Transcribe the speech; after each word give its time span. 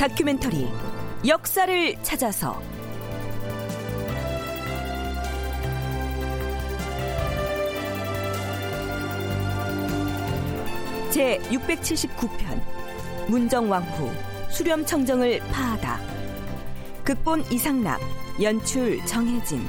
다큐멘터리 0.00 0.66
역사를 1.26 2.02
찾아서. 2.02 2.58
제 11.10 11.36
679편 11.50 13.28
문정왕후 13.28 14.10
수렴청정을 14.50 15.40
파하다. 15.52 16.00
극본 17.04 17.44
이상락 17.52 18.00
연출 18.40 19.04
정혜진 19.04 19.68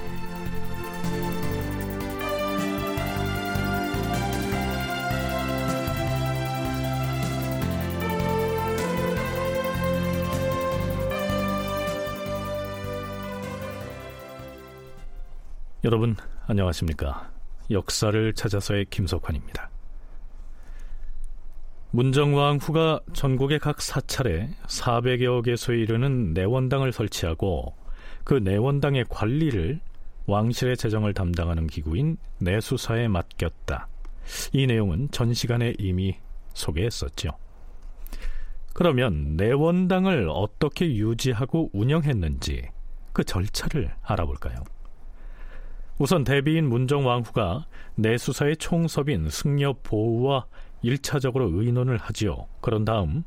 여러분 15.91 16.15
안녕하십니까 16.47 17.29
역사를 17.69 18.33
찾아서의 18.33 18.85
김석환입니다 18.89 19.69
문정왕 21.91 22.59
후가 22.61 23.01
전국의 23.11 23.59
각 23.59 23.81
사찰에 23.81 24.51
400여 24.67 25.43
개소에 25.43 25.79
이르는 25.79 26.33
내원당을 26.33 26.93
설치하고 26.93 27.75
그 28.23 28.35
내원당의 28.35 29.03
관리를 29.09 29.81
왕실의 30.27 30.77
재정을 30.77 31.13
담당하는 31.13 31.67
기구인 31.67 32.15
내수사에 32.37 33.09
맡겼다. 33.09 33.89
이 34.53 34.67
내용은 34.67 35.09
전 35.11 35.33
시간에 35.33 35.73
이미 35.77 36.17
소개했었죠. 36.53 37.31
그러면 38.71 39.35
내원당을 39.35 40.29
어떻게 40.29 40.95
유지하고 40.95 41.69
운영했는지 41.73 42.69
그 43.11 43.25
절차를 43.25 43.93
알아볼까요? 44.03 44.63
우선 45.97 46.23
대비인 46.23 46.67
문정왕후가 46.67 47.65
내수사의 47.95 48.57
총섭인 48.57 49.29
승려 49.29 49.73
보우와 49.83 50.45
1차적으로 50.83 51.59
의논을 51.59 51.97
하지요. 51.97 52.47
그런 52.59 52.85
다음 52.85 53.23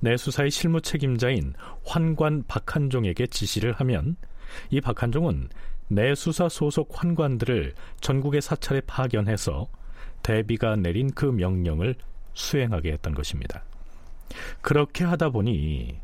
내수사의 0.00 0.50
실무 0.50 0.80
책임자인 0.80 1.54
환관 1.84 2.44
박한종에게 2.46 3.26
지시를 3.26 3.72
하면 3.72 4.16
이 4.70 4.80
박한종은 4.80 5.48
내수사 5.88 6.48
소속 6.48 6.90
환관들을 6.92 7.74
전국의 8.00 8.40
사찰에 8.40 8.80
파견해서 8.82 9.68
대비가 10.22 10.76
내린 10.76 11.10
그 11.12 11.24
명령을 11.24 11.94
수행하게 12.34 12.92
했던 12.92 13.14
것입니다. 13.14 13.64
그렇게 14.60 15.04
하다 15.04 15.30
보니 15.30 15.98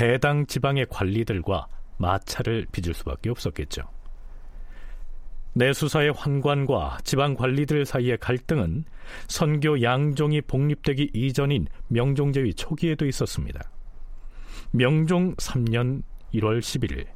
해당 0.00 0.46
지방의 0.46 0.86
관리들과 0.88 1.66
마찰을 1.98 2.66
빚을 2.72 2.94
수밖에 2.94 3.30
없었겠죠. 3.30 3.82
내수사의 5.58 6.12
환관과 6.12 6.98
지방 7.02 7.34
관리들 7.34 7.84
사이의 7.84 8.18
갈등은 8.18 8.84
선교 9.26 9.82
양종이 9.82 10.40
복립되기 10.40 11.10
이전인 11.12 11.66
명종제위 11.88 12.54
초기에도 12.54 13.04
있었습니다. 13.06 13.68
명종 14.70 15.34
3년 15.34 16.02
1월 16.34 16.60
11일 16.60 17.06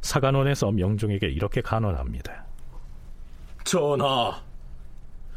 사간원에서 0.00 0.72
명종에게 0.72 1.28
이렇게 1.28 1.60
간언합니다. 1.60 2.46
전하, 3.62 4.42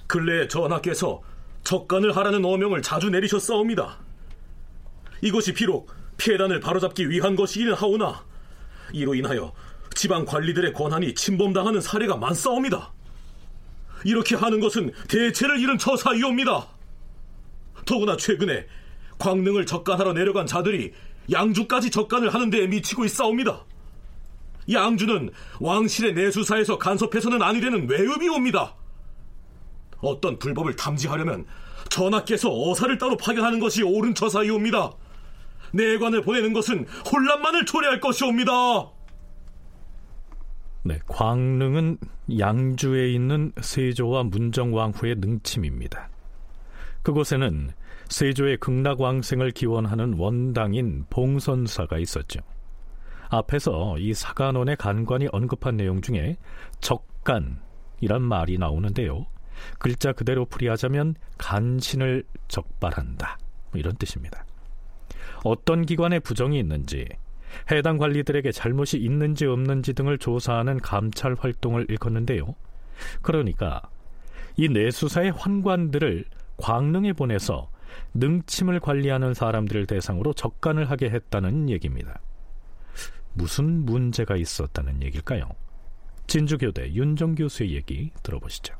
근래에 0.07 0.47
전하께서 0.47 1.21
적간을 1.63 2.15
하라는 2.17 2.43
어명을 2.43 2.81
자주 2.81 3.11
내리셨사옵니다. 3.11 3.99
이것이 5.21 5.53
비록 5.53 5.91
폐단을 6.17 6.59
바로잡기 6.59 7.09
위한 7.11 7.35
것이기는 7.35 7.73
하오나 7.73 8.25
이로 8.91 9.13
인하여 9.13 9.53
지방 9.95 10.25
관리들의 10.25 10.73
권한이 10.73 11.15
침범당하는 11.15 11.81
사례가 11.81 12.17
많사옵니다. 12.17 12.93
이렇게 14.05 14.35
하는 14.35 14.59
것은 14.59 14.91
대체를 15.07 15.59
잃은 15.59 15.77
처사이옵니다. 15.77 16.67
더구나 17.85 18.17
최근에 18.17 18.65
광능을 19.17 19.65
적간하러 19.65 20.13
내려간 20.13 20.47
자들이 20.47 20.93
양주까지 21.31 21.91
적간을 21.91 22.33
하는 22.33 22.49
데에 22.49 22.67
미치고 22.67 23.05
있사옵니다. 23.05 23.65
양주는 24.71 25.31
왕실의 25.59 26.13
내수사에서 26.13 26.77
간섭해서는 26.77 27.41
아니 27.41 27.59
되는 27.59 27.89
외읍이옵니다. 27.89 28.75
어떤 29.97 30.39
불법을 30.39 30.75
탐지하려면 30.75 31.45
전하께서 31.89 32.49
어사를 32.51 32.97
따로 32.97 33.17
파견하는 33.17 33.59
것이 33.59 33.83
옳은 33.83 34.15
처사이옵니다. 34.15 34.91
내관을 35.73 36.21
보내는 36.21 36.53
것은 36.53 36.87
혼란만을 37.11 37.65
초래할 37.65 37.99
것이옵니다. 37.99 38.51
네, 40.83 40.97
광릉은 41.07 41.97
양주에 42.39 43.11
있는 43.11 43.51
세조와 43.59 44.23
문정왕후의 44.23 45.15
능침입니다. 45.17 46.09
그곳에는 47.01 47.71
세조의 48.07 48.57
극락왕생을 48.57 49.51
기원하는 49.51 50.15
원당인 50.17 51.05
봉선사가 51.09 51.99
있었죠. 51.99 52.39
앞에서 53.29 53.97
이 53.99 54.13
사간원의 54.13 54.77
간관이 54.77 55.27
언급한 55.31 55.77
내용 55.77 56.01
중에 56.01 56.37
적간이란 56.79 58.21
말이 58.21 58.57
나오는데요. 58.57 59.27
글자 59.77 60.13
그대로 60.13 60.45
풀이하자면 60.45 61.15
간신을 61.37 62.23
적발한다. 62.47 63.37
뭐 63.71 63.79
이런 63.79 63.95
뜻입니다. 63.97 64.45
어떤 65.43 65.85
기관에 65.85 66.19
부정이 66.19 66.57
있는지 66.57 67.05
해당 67.71 67.97
관리들에게 67.97 68.51
잘못이 68.51 68.97
있는지 68.97 69.45
없는지 69.45 69.93
등을 69.93 70.17
조사하는 70.17 70.79
감찰 70.79 71.35
활동을 71.39 71.85
일컫는데요. 71.89 72.55
그러니까 73.21 73.81
이 74.57 74.67
내수사의 74.67 75.31
환관들을 75.31 76.25
광릉에 76.57 77.13
보내서 77.13 77.69
능침을 78.13 78.79
관리하는 78.79 79.33
사람들을 79.33 79.85
대상으로 79.87 80.33
적간을 80.33 80.89
하게 80.89 81.09
했다는 81.09 81.69
얘기입니다. 81.69 82.19
무슨 83.33 83.85
문제가 83.85 84.35
있었다는 84.35 85.01
얘기일까요? 85.03 85.49
진주교대 86.27 86.93
윤정 86.93 87.35
교수의 87.35 87.73
얘기 87.73 88.11
들어보시죠. 88.21 88.75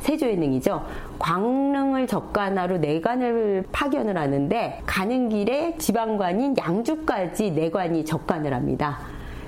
세조의 0.00 0.36
능이죠. 0.36 0.84
광릉을 1.18 2.06
적관하로 2.06 2.78
내관을 2.78 3.64
파견을 3.72 4.16
하는데 4.16 4.82
가는 4.86 5.28
길에 5.28 5.74
지방관인 5.78 6.56
양주까지 6.58 7.52
내관이 7.52 8.04
적관을 8.04 8.52
합니다. 8.54 8.98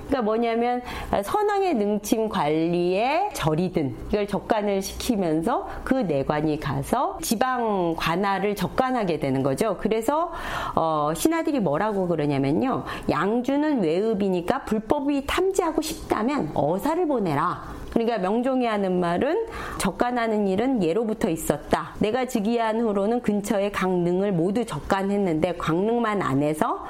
그러니까 0.08 0.22
뭐냐면 0.22 0.82
선왕의 1.22 1.74
능침 1.74 2.28
관리에 2.30 3.28
절이든 3.34 3.94
이걸 4.08 4.26
적관을 4.26 4.80
시키면서 4.80 5.68
그 5.84 5.94
내관이 5.94 6.58
가서 6.58 7.18
지방 7.20 7.94
관할을 7.96 8.56
적관하게 8.56 9.18
되는 9.18 9.42
거죠. 9.42 9.76
그래서 9.78 10.32
어, 10.74 11.12
신하들이 11.14 11.60
뭐라고 11.60 12.08
그러냐면요. 12.08 12.84
양주는 13.10 13.82
외읍이니까 13.82 14.64
불법이 14.64 15.26
탐지하고 15.26 15.82
싶다면 15.82 16.52
어사를 16.54 17.06
보내라. 17.06 17.76
그러니까 17.98 18.18
명종이 18.18 18.64
하는 18.66 19.00
말은 19.00 19.46
적간하는 19.78 20.46
일은 20.46 20.82
예로부터 20.82 21.28
있었다. 21.28 21.94
내가 21.98 22.26
즉위한 22.26 22.80
후로는 22.80 23.22
근처에 23.22 23.70
강릉을 23.72 24.32
모두 24.32 24.64
적간했는데 24.64 25.56
광릉만 25.56 26.22
안 26.22 26.42
해서 26.42 26.86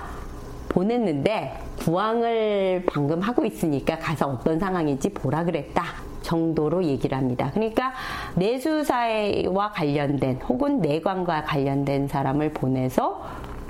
보냈는데 0.68 1.58
구황을 1.78 2.84
방금 2.86 3.20
하고 3.20 3.44
있으니까 3.44 3.98
가서 3.98 4.26
어떤 4.28 4.58
상황인지 4.58 5.10
보라 5.10 5.44
그랬다. 5.44 5.84
정도로 6.20 6.84
얘기를 6.84 7.16
합니다. 7.16 7.50
그러니까 7.54 7.94
내수사와 8.34 9.72
관련된 9.72 10.42
혹은 10.42 10.80
내관과 10.80 11.44
관련된 11.44 12.06
사람을 12.08 12.52
보내서 12.52 13.24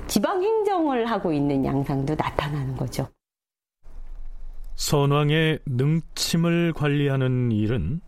지방 0.07 0.43
행정을 0.43 1.05
하고 1.05 1.31
있는 1.31 1.63
양상도 1.63 2.15
나타나는 2.15 2.75
거죠. 2.75 3.07
선왕의 4.79 5.59
능침을 5.65 6.71
관리하는 6.71 7.51
일은 7.51 7.99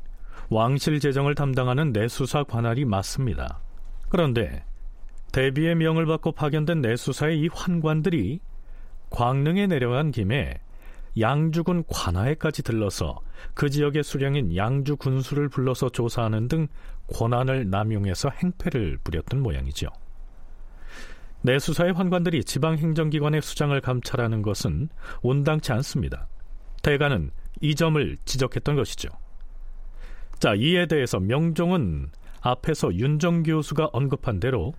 왕실 0.50 1.02
재정을 1.02 1.36
담당하는 1.36 1.92
내수사 1.92 2.46
관할이 2.46 2.86
맞습니다. 2.86 3.60
그런데 4.08 4.64
대비의 5.34 5.76
명을 5.76 6.06
받고 6.06 6.32
파견된 6.32 6.80
내수사의 6.80 7.42
이 7.42 7.50
환관들이 7.52 8.40
광릉에 9.10 9.68
내려간 9.68 10.12
김에 10.12 10.62
양주군 11.20 11.84
관하에까지 11.90 12.64
들러서 12.64 13.20
그 13.54 13.70
지역의 13.70 14.04
수령인 14.04 14.56
양주 14.56 14.96
군수를 14.96 15.50
불러서 15.50 15.90
조사하는 15.90 16.48
등 16.48 16.68
권한을 17.14 17.70
남용해서 17.70 18.30
행패를 18.30 19.00
부렸던 19.04 19.42
모양이죠. 19.42 19.88
내수사의 21.42 21.92
환관들이 21.92 22.46
지방 22.46 22.78
행정기관의 22.78 23.42
수장을 23.42 23.80
감찰하는 23.82 24.42
것은 24.42 24.88
온당치 25.22 25.74
않습니다. 25.74 26.30
대가는 26.82 27.32
이 27.62 27.76
점을 27.76 28.18
지적했던 28.26 28.76
것이죠. 28.76 29.10
자, 30.40 30.54
이에 30.56 30.88
대해서 30.88 31.20
명종은 31.20 32.10
앞에서 32.42 32.94
윤정 32.96 33.44
교수가 33.44 33.90
언급한 33.94 34.40
대로 34.40 34.74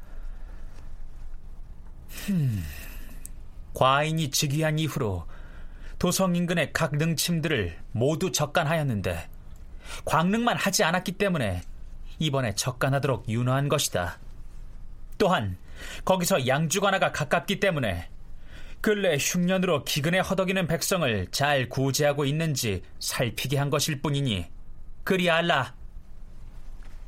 과인이 3.74 4.30
즉위한 4.30 4.78
이후로 4.78 5.26
도성 5.98 6.34
인근의 6.34 6.72
각 6.72 6.96
능침들을 6.96 7.78
모두 7.92 8.32
적간하였는데 8.32 9.28
광릉만 10.04 10.56
하지 10.56 10.82
않았기 10.82 11.12
때문에 11.12 11.62
이번에 12.18 12.54
적간하도록 12.54 13.28
윤허한 13.28 13.68
것이다. 13.68 14.18
또한 15.18 15.56
거기서 16.04 16.46
양주관하가 16.46 17.12
가깝기 17.12 17.60
때문에 17.60 18.08
근래 18.82 19.16
흉년으로 19.16 19.84
기근에 19.84 20.18
허덕이는 20.18 20.66
백성을 20.66 21.28
잘 21.30 21.68
구제하고 21.68 22.24
있는지 22.24 22.82
살피게 22.98 23.56
한 23.56 23.70
것일 23.70 24.02
뿐이니 24.02 24.46
그리 25.04 25.30
알라. 25.30 25.76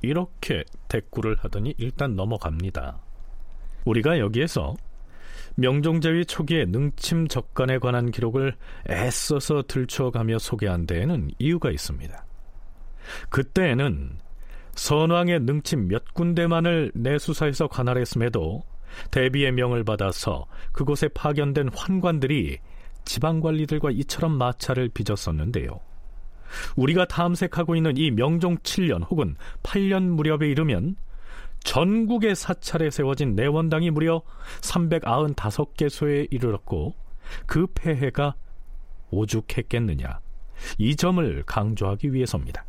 이렇게 0.00 0.62
대꾸를 0.86 1.36
하더니 1.40 1.74
일단 1.76 2.14
넘어갑니다. 2.14 3.00
우리가 3.86 4.20
여기에서 4.20 4.76
명종제위 5.56 6.26
초기의 6.26 6.66
능침 6.66 7.26
적간에 7.26 7.78
관한 7.78 8.12
기록을 8.12 8.54
애써서 8.88 9.64
들춰가며 9.66 10.38
소개한 10.38 10.86
데에는 10.86 11.32
이유가 11.40 11.72
있습니다. 11.72 12.24
그때에는 13.30 14.18
선왕의 14.76 15.40
능침 15.40 15.88
몇 15.88 16.14
군데만을 16.14 16.92
내수사에서 16.94 17.66
관할했음에도 17.66 18.62
대비의 19.10 19.52
명을 19.52 19.84
받아서 19.84 20.46
그곳에 20.72 21.08
파견된 21.08 21.70
환관들이 21.74 22.58
지방 23.04 23.40
관리들과 23.40 23.90
이처럼 23.90 24.32
마찰을 24.32 24.88
빚었었는데요. 24.88 25.80
우리가 26.76 27.06
탐색하고 27.06 27.76
있는 27.76 27.96
이 27.96 28.10
명종 28.10 28.58
7년 28.58 29.08
혹은 29.10 29.36
8년 29.62 30.02
무렵에 30.02 30.48
이르면 30.48 30.96
전국의 31.64 32.34
사찰에 32.34 32.90
세워진 32.90 33.34
내원당이 33.34 33.90
무려 33.90 34.22
395개소에 34.60 36.28
이르렀고 36.30 36.94
그 37.46 37.66
폐해가 37.74 38.34
오죽했겠느냐. 39.10 40.20
이 40.78 40.96
점을 40.96 41.42
강조하기 41.46 42.12
위해서입니다. 42.12 42.64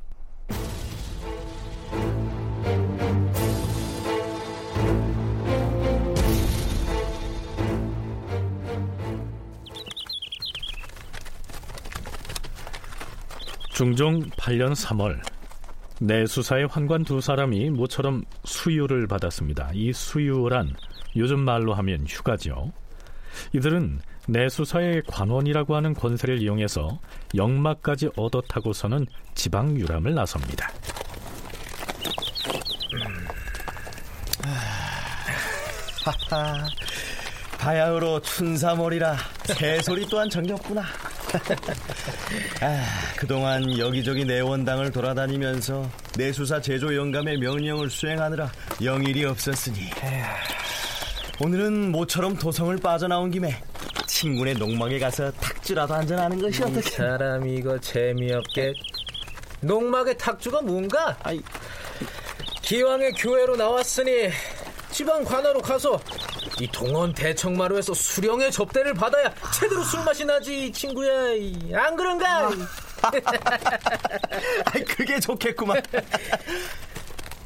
중종 13.76 14.22
8년 14.30 14.74
3월 14.74 15.20
내수사의 16.00 16.68
환관 16.68 17.04
두 17.04 17.20
사람이 17.20 17.72
모처럼 17.72 18.24
수유를 18.46 19.06
받았습니다. 19.06 19.72
이 19.74 19.92
수유란 19.92 20.74
요즘 21.18 21.42
말로 21.42 21.74
하면 21.74 22.06
휴가죠. 22.08 22.72
이들은 23.52 24.00
내수사의 24.30 25.04
관원이라고 25.08 25.76
하는 25.76 25.94
권세를 25.94 26.42
이용해서 26.42 27.02
영마까지 27.36 28.12
얻어 28.16 28.40
타고서는 28.48 29.08
지방 29.34 29.78
유람을 29.78 30.16
나섭니다. 30.16 30.72
하하, 36.06 36.66
바야흐로 37.60 38.22
춘사몰이라 38.22 39.18
새소리 39.44 40.08
또한 40.10 40.30
정겹구나. 40.30 40.82
아, 42.62 42.86
그동안 43.18 43.78
여기저기 43.78 44.26
내원당을 44.26 44.92
돌아다니면서 44.92 45.90
내수사 46.18 46.62
제조 46.62 46.96
영감의 46.96 47.38
명령을 47.40 47.90
수행하느라 47.90 48.52
영일이 48.84 49.26
없었으니 49.26 49.90
오늘은 51.40 51.92
모처럼 51.92 52.36
도성을 52.38 52.76
빠져나온 52.78 53.30
김에 53.32 53.62
친구네 54.08 54.54
농막에 54.54 55.00
가서 55.00 55.32
탁주라도 55.34 55.94
한잔하는 55.94 56.42
것이 56.42 56.64
어떻게? 56.64 56.90
사람이 56.90 57.56
이거 57.56 57.78
재미없게 57.80 58.74
농막의 59.62 60.18
탁주가 60.18 60.62
뭔가? 60.62 61.18
아이, 61.24 61.42
기왕에 62.62 63.12
교회로 63.12 63.56
나왔으니 63.56 64.30
지방 64.92 65.24
관하로 65.24 65.62
가서 65.62 66.00
이 66.60 66.68
동원 66.72 67.14
대청마루에서 67.14 67.94
수령의 67.94 68.52
접대를 68.52 68.94
받아야 68.94 69.34
제대로 69.54 69.84
술맛이 69.84 70.24
나지 70.26 70.72
친구야. 70.72 71.12
안 71.78 71.96
그런가? 71.96 72.48
아, 73.02 73.12
그게 74.88 75.20
좋겠구만. 75.20 75.82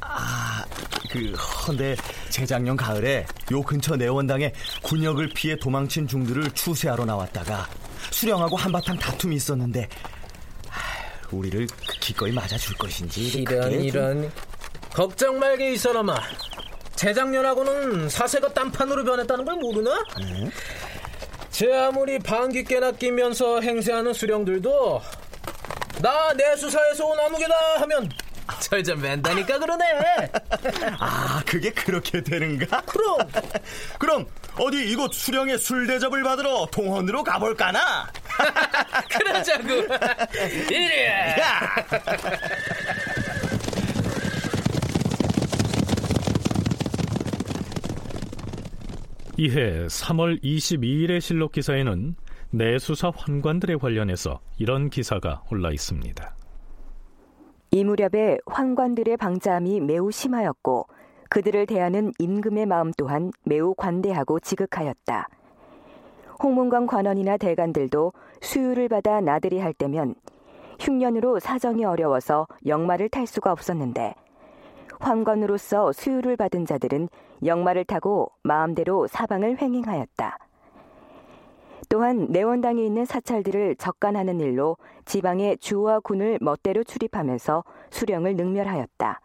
아, 0.00 0.64
그 1.10 1.32
헌데 1.32 1.96
재작년 2.28 2.76
가을에 2.76 3.26
요 3.50 3.62
근처 3.62 3.96
내원당에 3.96 4.52
군역을 4.82 5.30
피해 5.34 5.56
도망친 5.56 6.06
중들을 6.06 6.50
추세하러 6.52 7.04
나왔다가 7.04 7.68
수령하고 8.10 8.56
한바탕 8.56 8.96
다툼이 8.98 9.36
있었는데 9.36 9.88
우리를 11.32 11.66
기꺼이 12.00 12.32
맞아줄 12.32 12.76
것인지 12.76 13.42
이런 13.42 13.72
이런. 13.72 14.32
걱정 14.92 15.38
말게 15.38 15.72
이 15.72 15.76
사람아 15.76 16.16
재작년하고는 16.96 18.08
사세가 18.08 18.52
딴판으로 18.52 19.04
변했다는 19.04 19.44
걸 19.44 19.54
모르나? 19.56 20.04
네? 20.18 20.50
제 21.50 21.72
아무리 21.74 22.18
방귀 22.18 22.64
깨나 22.64 22.92
끼면서 22.92 23.60
행세하는 23.60 24.12
수령들도 24.12 25.02
나 26.00 26.32
내수사에서 26.34 27.06
온 27.06 27.18
아무개다 27.20 27.54
하면 27.80 28.08
절절 28.60 28.96
맨다니까 28.96 29.58
그러네. 29.58 29.84
아, 30.98 31.42
그게 31.46 31.70
그렇게 31.70 32.22
되는가? 32.22 32.82
그럼. 32.82 33.18
그럼 33.98 34.26
어디 34.58 34.84
이곳 34.90 35.14
수령의 35.14 35.58
술 35.58 35.86
대접을 35.86 36.22
받으러 36.22 36.66
동원으로 36.72 37.22
가볼까나? 37.22 38.10
그러자고. 39.10 39.68
이리. 40.70 40.90
이해 49.42 49.86
3월 49.86 50.42
22일의 50.42 51.22
실록 51.22 51.52
기사에는 51.52 52.14
내수사 52.50 53.10
환관들에 53.16 53.76
관련해서 53.76 54.40
이런 54.58 54.90
기사가 54.90 55.44
올라 55.50 55.70
있습니다. 55.70 56.34
이 57.70 57.82
무렵에 57.82 58.36
환관들의 58.44 59.16
방자함이 59.16 59.80
매우 59.80 60.10
심하였고 60.10 60.88
그들을 61.30 61.64
대하는 61.64 62.12
임금의 62.18 62.66
마음 62.66 62.92
또한 62.98 63.32
매우 63.42 63.74
관대하고 63.74 64.40
지극하였다. 64.40 65.26
홍문관 66.42 66.86
관원이나 66.86 67.38
대관들도 67.38 68.12
수유를 68.42 68.90
받아 68.90 69.22
나들이 69.22 69.58
할 69.58 69.72
때면 69.72 70.16
흉년으로 70.80 71.38
사정이 71.38 71.86
어려워서 71.86 72.46
역마를 72.66 73.08
탈 73.08 73.26
수가 73.26 73.52
없었는데 73.52 74.14
황건으로서 75.00 75.92
수유를 75.92 76.36
받은 76.36 76.66
자들은 76.66 77.08
역마를 77.44 77.84
타고 77.84 78.30
마음대로 78.42 79.06
사방을 79.06 79.60
횡행하였다. 79.60 80.38
또한 81.88 82.26
내원당에 82.30 82.84
있는 82.84 83.04
사찰들을 83.04 83.76
적간하는 83.76 84.40
일로 84.40 84.76
지방의 85.06 85.58
주와 85.58 86.00
군을 86.00 86.38
멋대로 86.40 86.84
출입하면서 86.84 87.64
수령을 87.90 88.36
능멸하였다. 88.36 89.20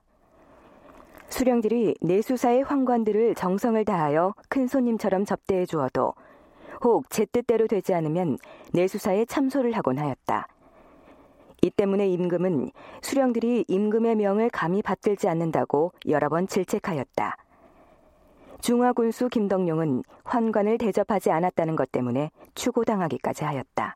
수령들이 1.29 1.95
내수사의 2.01 2.63
황관들을 2.63 3.35
정성을 3.35 3.83
다하여 3.85 4.33
큰 4.49 4.67
손님처럼 4.67 5.25
접대해 5.25 5.65
주어도 5.65 6.13
혹 6.83 7.05
제 7.09 7.25
뜻대로 7.25 7.67
되지 7.67 7.93
않으면 7.93 8.37
내수사에 8.73 9.25
참소를 9.25 9.73
하곤 9.73 9.99
하였다. 9.99 10.47
이 11.61 11.69
때문에 11.69 12.07
임금은 12.07 12.71
수령들이 13.01 13.65
임금의 13.67 14.15
명을 14.15 14.49
감히 14.49 14.81
받들지 14.81 15.27
않는다고 15.27 15.91
여러 16.07 16.29
번 16.29 16.47
질책하였다. 16.47 17.37
중화군수 18.65 19.29
김덕룡은 19.29 20.01
환관을 20.23 20.79
대접하지 20.79 21.29
않았다는 21.29 21.75
것 21.75 21.91
때문에 21.91 22.31
추고당하기까지 22.55 23.43
하였다. 23.43 23.95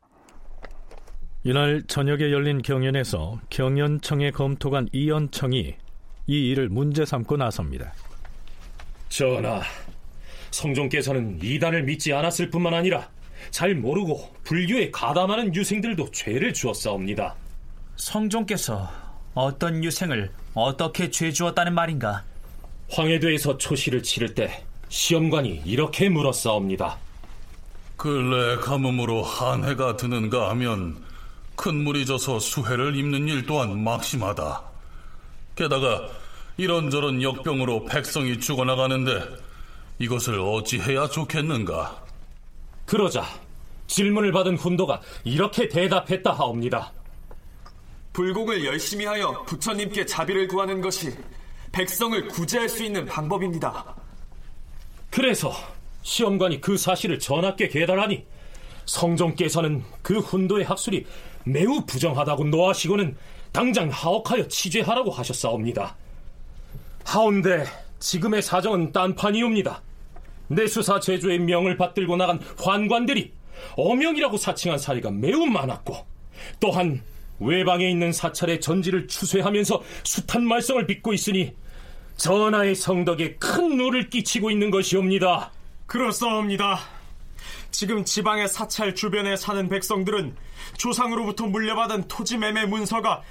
이날 1.42 1.82
저녁에 1.88 2.30
열린 2.30 2.62
경연에서 2.62 3.40
경연청의 3.50 4.30
검토관 4.30 4.88
이연청이 4.92 5.74
이 6.28 6.50
일을 6.50 6.68
문제 6.68 7.04
삼고 7.04 7.36
나섭니다. 7.36 7.92
전하, 9.08 9.60
성종께서는 10.52 11.40
이단을 11.42 11.82
믿지 11.82 12.12
않았을 12.12 12.50
뿐만 12.50 12.72
아니라 12.72 13.08
잘 13.50 13.74
모르고 13.74 14.20
불교에 14.44 14.92
가담하는 14.92 15.52
유생들도 15.52 16.12
죄를 16.12 16.52
주었사옵니다. 16.52 17.34
성종께서 17.96 18.88
어떤 19.34 19.82
유생을 19.82 20.30
어떻게 20.54 21.10
죄 21.10 21.32
주었다는 21.32 21.74
말인가? 21.74 22.29
황해도에서 22.90 23.56
초시를 23.56 24.02
치를 24.02 24.34
때 24.34 24.64
시험관이 24.88 25.62
이렇게 25.64 26.08
물었사옵니다. 26.08 26.98
근래 27.96 28.56
가뭄으로 28.56 29.22
한해가 29.22 29.96
드는가 29.96 30.50
하면 30.50 30.96
큰 31.54 31.84
물이 31.84 32.06
져서 32.06 32.40
수해를 32.40 32.96
입는 32.96 33.28
일 33.28 33.46
또한 33.46 33.82
막심하다. 33.84 34.62
게다가 35.54 36.08
이런저런 36.56 37.22
역병으로 37.22 37.84
백성이 37.84 38.40
죽어나가는데 38.40 39.22
이것을 39.98 40.40
어찌해야 40.40 41.08
좋겠는가? 41.08 42.02
그러자 42.86 43.24
질문을 43.86 44.32
받은 44.32 44.56
훈도가 44.56 45.00
이렇게 45.24 45.68
대답했다 45.68 46.32
하옵니다. 46.32 46.92
불공을 48.12 48.64
열심히 48.64 49.04
하여 49.04 49.44
부처님께 49.44 50.06
자비를 50.06 50.48
구하는 50.48 50.80
것이 50.80 51.12
백성을 51.72 52.28
구제할 52.28 52.68
수 52.68 52.82
있는 52.82 53.06
방법입니다. 53.06 53.94
그래서 55.10 55.52
시험관이 56.02 56.60
그 56.60 56.76
사실을 56.76 57.18
전하께 57.18 57.68
계달하니 57.68 58.24
성종께서는 58.86 59.84
그 60.02 60.18
훈도의 60.18 60.64
학술이 60.64 61.06
매우 61.44 61.84
부정하다고 61.86 62.44
노하시고는 62.44 63.16
당장 63.52 63.88
하옥하여 63.88 64.48
치죄하라고 64.48 65.10
하셨사옵니다. 65.10 65.96
하온데 67.04 67.64
지금의 67.98 68.42
사정은 68.42 68.92
딴판이옵니다. 68.92 69.82
내수사 70.48 71.00
제조의 71.00 71.38
명을 71.40 71.76
받들고 71.76 72.16
나간 72.16 72.40
환관들이 72.58 73.32
어명이라고 73.76 74.36
사칭한 74.36 74.78
사례가 74.78 75.10
매우 75.10 75.46
많았고 75.46 76.06
또한 76.58 77.02
외방에 77.40 77.90
있는 77.90 78.12
사찰의 78.12 78.60
전지를 78.60 79.08
추쇄하면서 79.08 79.82
숱한 80.04 80.46
말썽을 80.46 80.86
빚고 80.86 81.12
있으니 81.14 81.54
전하의 82.16 82.74
성덕에 82.74 83.36
큰 83.36 83.76
누를 83.76 84.10
끼치고 84.10 84.50
있는 84.50 84.70
것이옵니다. 84.70 85.50
그렇사옵니다. 85.86 86.80
지금 87.70 88.04
지방의 88.04 88.48
사찰 88.48 88.94
주변에 88.94 89.36
사는 89.36 89.68
백성들은 89.68 90.36
조상으로부터 90.76 91.46
물려받은 91.46 92.08
토지 92.08 92.36
매매 92.36 92.66
문서가 92.66 93.22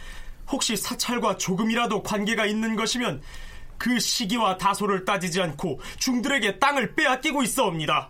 혹시 0.50 0.76
사찰과 0.76 1.38
조금이라도 1.38 2.02
관계가 2.02 2.46
있는 2.48 2.76
것이면 2.76 3.22
그 3.78 4.00
시기와 4.00 4.58
다소를 4.58 5.06
따지지 5.06 5.42
않고 5.42 5.80
중들에게 6.00 6.58
땅을 6.60 6.96
빼앗기고 6.96 7.44
있어옵니다. 7.44 8.10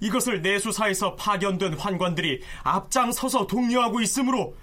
이것을 0.00 0.42
내수사에서 0.42 1.16
파견된 1.16 1.74
환관들이 1.74 2.42
앞장서서 2.62 3.46
독려하고 3.46 4.00
있으므로 4.00 4.54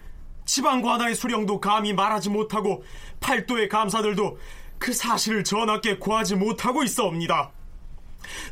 지방관아의 0.50 1.14
수령도 1.14 1.60
감히 1.60 1.94
말하지 1.94 2.32
못하고 2.32 2.84
팔도의 3.20 3.70
감사들도 3.70 4.40
그 4.80 4.94
사실을 4.94 5.44
전하께 5.44 6.00
구하지 6.00 6.38
못하고 6.38 6.82
있어옵니다. 6.82 7.52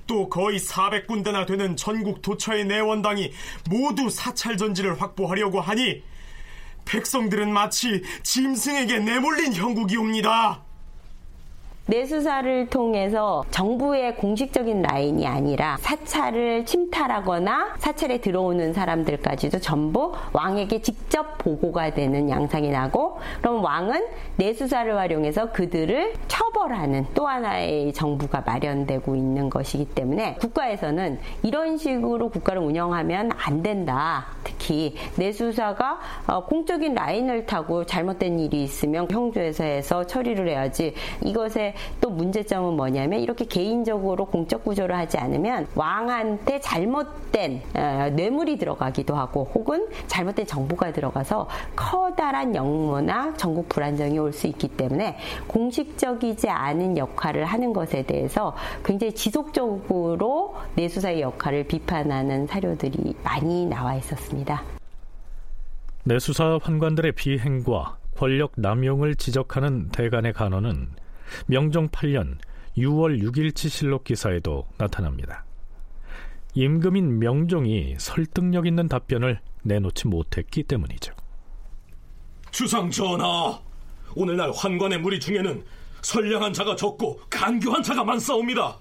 또 0.05 0.29
거의 0.29 0.59
400군데나 0.59 1.47
되는 1.47 1.75
전국 1.75 2.21
도처의 2.21 2.65
내원당이 2.65 3.31
모두 3.71 4.11
사찰 4.11 4.57
전지를 4.57 5.01
확보하려고 5.01 5.59
하니 5.59 6.03
백성들은 6.85 7.51
마치 7.51 8.03
짐승에게 8.21 8.99
내몰린 8.99 9.55
형국이옵니다. 9.55 10.66
내수사를 11.87 12.67
통해서 12.67 13.45
정부의 13.49 14.17
공식적인 14.17 14.81
라인이 14.81 15.25
아니라 15.25 15.77
사찰을 15.79 16.65
침탈하거나 16.65 17.75
사찰에 17.77 18.19
들어오는 18.19 18.73
사람들까지도 18.73 19.59
전부 19.59 20.13
왕에게 20.33 20.81
직접 20.81 21.37
보고가 21.37 21.93
되는 21.93 22.29
양상이 22.29 22.71
나고 22.71 23.19
그럼 23.41 23.63
왕은 23.63 24.05
내수사를 24.35 24.97
활용해서 24.97 25.51
그들을 25.51 26.13
처벌하는 26.27 27.05
또 27.13 27.27
하나의 27.27 27.93
정부가 27.93 28.43
마련되고 28.45 29.15
있는 29.15 29.49
것이기 29.49 29.85
때문에 29.85 30.35
국가에서는 30.35 31.19
이런 31.43 31.77
식으로 31.77 32.29
국가를 32.29 32.61
운영하면 32.61 33.31
안 33.37 33.63
된다. 33.63 34.27
특히 34.67 34.93
내수사가 35.15 35.99
어, 36.27 36.45
공적인 36.45 36.93
라인을 36.93 37.45
타고 37.45 37.85
잘못된 37.85 38.37
일이 38.39 38.63
있으면 38.63 39.07
형조에서 39.09 39.63
해서 39.63 40.05
처리를 40.05 40.49
해야지 40.49 40.93
이것에 41.23 41.73
또 42.01 42.09
문제점은 42.09 42.73
뭐냐면 42.75 43.21
이렇게 43.21 43.45
개인적으로 43.45 44.25
공적 44.25 44.65
구조를 44.65 44.97
하지 44.97 45.17
않으면 45.17 45.67
왕한테 45.73 46.59
잘못된 46.59 47.61
어, 47.75 48.09
뇌물이 48.13 48.57
들어가기도 48.57 49.15
하고 49.15 49.49
혹은 49.55 49.87
잘못된 50.07 50.45
정보가 50.45 50.91
들어가서 50.91 51.47
커다란 51.75 52.53
영모나 52.53 53.35
전국 53.37 53.69
불안정이 53.69 54.19
올 54.19 54.27
수 54.37 54.45
있기 54.47 54.67
때문에 54.67 55.17
공식적이지 55.47 56.49
않은 56.49 56.97
역할을 56.97 57.45
하는 57.45 57.73
것에 57.73 58.03
대해서 58.03 58.53
굉장히 58.83 59.15
지속적으로 59.15 60.55
내수사의 60.75 61.21
역할을 61.21 61.63
비판하는 61.63 62.45
사료들이 62.45 63.15
많이 63.23 63.65
나와 63.65 63.95
있었습니다. 63.95 64.56
내수사 66.07 66.57
환관들의 66.63 67.11
비행과 67.11 67.97
권력 68.15 68.53
남용을 68.55 69.15
지적하는 69.15 69.89
대간의 69.89 70.31
간언은 70.31 70.91
명종 71.47 71.89
8년 71.89 72.37
6월 72.77 73.21
6일치 73.21 73.67
실록 73.67 74.05
기사에도 74.05 74.65
나타납니다. 74.77 75.43
임금인 76.53 77.19
명종이 77.19 77.95
설득력 77.99 78.67
있는 78.67 78.87
답변을 78.87 79.41
내놓지 79.63 80.07
못했기 80.07 80.63
때문이죠. 80.63 81.13
주상 82.51 82.89
전하, 82.89 83.59
오늘날 84.15 84.51
환관의 84.51 84.99
무리 84.99 85.19
중에는 85.19 85.61
선량한 86.03 86.53
자가 86.53 86.77
적고 86.77 87.19
간교한 87.29 87.83
자가 87.83 88.05
많사옵니다. 88.05 88.79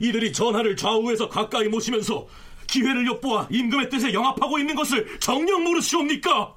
이들이 0.00 0.34
전하를 0.34 0.76
좌우에서 0.76 1.30
가까이 1.30 1.68
모시면서 1.68 2.26
기회를 2.70 3.06
엿보아 3.08 3.48
임금의 3.50 3.90
뜻에 3.90 4.12
영합하고 4.12 4.58
있는 4.58 4.76
것을 4.76 5.18
정녕 5.18 5.64
모르시옵니까? 5.64 6.54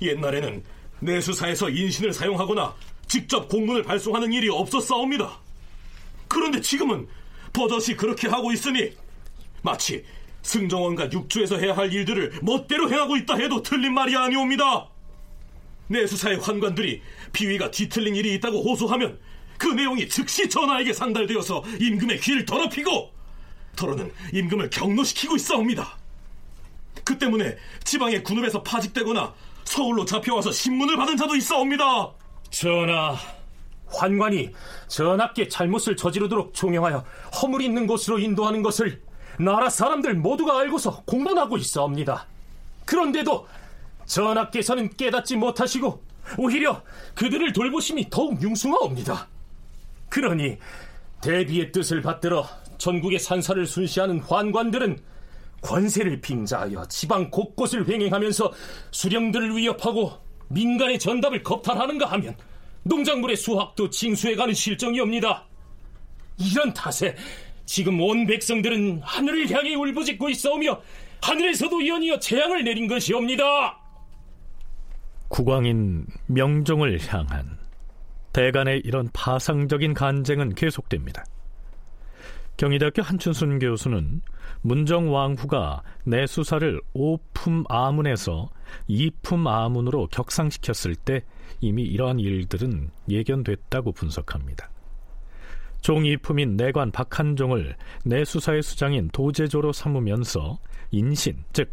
옛날에는 0.00 0.62
내수사에서 1.00 1.68
인신을 1.68 2.12
사용하거나 2.12 2.74
직접 3.08 3.48
공문을 3.48 3.82
발송하는 3.82 4.32
일이 4.32 4.48
없었사옵니다. 4.48 5.38
그런데 6.28 6.60
지금은 6.60 7.08
버젓이 7.52 7.96
그렇게 7.96 8.28
하고 8.28 8.52
있으니 8.52 8.92
마치 9.62 10.04
승정원과 10.42 11.10
육주에서 11.12 11.58
해야 11.58 11.76
할 11.76 11.92
일들을 11.92 12.38
멋대로 12.42 12.88
행하고 12.88 13.16
있다 13.16 13.34
해도 13.36 13.62
틀린 13.62 13.92
말이 13.92 14.16
아니옵니다. 14.16 14.88
내수사의 15.88 16.38
환관들이 16.38 17.02
비위가 17.32 17.72
뒤틀린 17.72 18.14
일이 18.14 18.34
있다고 18.34 18.62
호소하면 18.62 19.18
그 19.58 19.66
내용이 19.66 20.08
즉시 20.08 20.48
전하에게 20.48 20.92
상달되어서 20.92 21.64
임금의 21.80 22.20
귀를 22.20 22.44
더럽히고 22.46 23.19
더러는 23.76 24.12
임금을 24.32 24.70
경로시키고 24.70 25.36
있사옵니다. 25.36 25.96
그 27.04 27.18
때문에 27.18 27.56
지방의 27.84 28.22
군읍에서 28.22 28.62
파직되거나 28.62 29.34
서울로 29.64 30.04
잡혀와서 30.04 30.52
신문을 30.52 30.96
받은 30.96 31.16
자도 31.16 31.36
있사옵니다. 31.36 32.10
전하, 32.50 33.16
환관이 33.86 34.52
전하께 34.88 35.48
잘못을 35.48 35.96
저지르도록 35.96 36.54
종용하여 36.54 37.04
허물 37.40 37.62
있는 37.62 37.86
곳으로 37.86 38.18
인도하는 38.18 38.62
것을 38.62 39.02
나라 39.38 39.70
사람들 39.70 40.14
모두가 40.14 40.58
알고서 40.58 41.02
공론하고 41.04 41.56
있사옵니다. 41.56 42.26
그런데도 42.84 43.46
전하께서는 44.06 44.90
깨닫지 44.96 45.36
못하시고 45.36 46.02
오히려 46.38 46.82
그들을 47.14 47.52
돌보심이 47.52 48.10
더욱 48.10 48.42
융숭하옵니다. 48.42 49.28
그러니 50.08 50.58
대비의 51.22 51.72
뜻을 51.72 52.02
받들어 52.02 52.46
전국의 52.80 53.18
산사를 53.18 53.64
순시하는 53.66 54.18
환관들은 54.20 54.98
권세를 55.60 56.20
빙자하여 56.22 56.86
지방 56.88 57.30
곳곳을 57.30 57.86
횡행하면서 57.86 58.52
수령들을 58.90 59.56
위협하고 59.56 60.12
민간의 60.48 60.98
전답을 60.98 61.42
겁탈하는가 61.42 62.06
하면 62.06 62.34
농작물의 62.82 63.36
수확도 63.36 63.90
징수해가는 63.90 64.54
실정이옵니다. 64.54 65.46
이런 66.38 66.72
탓에 66.72 67.14
지금 67.66 68.00
온 68.00 68.26
백성들은 68.26 69.02
하늘을 69.02 69.50
향해 69.50 69.74
울부짖고 69.74 70.30
있어오며 70.30 70.80
하늘에서도 71.20 71.86
연이어 71.86 72.18
재앙을 72.18 72.64
내린 72.64 72.88
것이옵니다. 72.88 73.78
국왕인 75.28 76.06
명종을 76.26 76.98
향한 77.06 77.58
대간의 78.32 78.80
이런 78.84 79.10
파상적인 79.12 79.92
간쟁은 79.92 80.54
계속됩니다. 80.54 81.24
경희대학교 82.60 83.00
한춘순 83.00 83.58
교수는 83.58 84.20
문정 84.60 85.14
왕후가 85.14 85.82
내 86.04 86.26
수사를 86.26 86.78
오품 86.92 87.64
아문에서 87.70 88.50
이품 88.86 89.46
아문으로 89.46 90.08
격상시켰을 90.08 90.94
때 90.94 91.24
이미 91.62 91.84
이러한 91.84 92.20
일들은 92.20 92.90
예견됐다고 93.08 93.92
분석합니다. 93.92 94.68
종이품인 95.80 96.58
내관 96.58 96.90
박한종을 96.90 97.76
내 98.04 98.26
수사의 98.26 98.62
수장인 98.62 99.08
도제조로 99.08 99.72
삼으면서 99.72 100.58
인신, 100.90 101.42
즉 101.54 101.72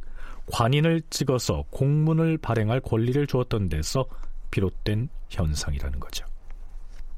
관인을 0.53 1.01
찍어서 1.10 1.65
공문을 1.70 2.38
발행할 2.38 2.79
권리를 2.79 3.27
주었던 3.27 3.67
데서 3.67 4.06
비롯된 4.51 5.10
현상이라는 5.32 6.00
거죠. 6.00 6.25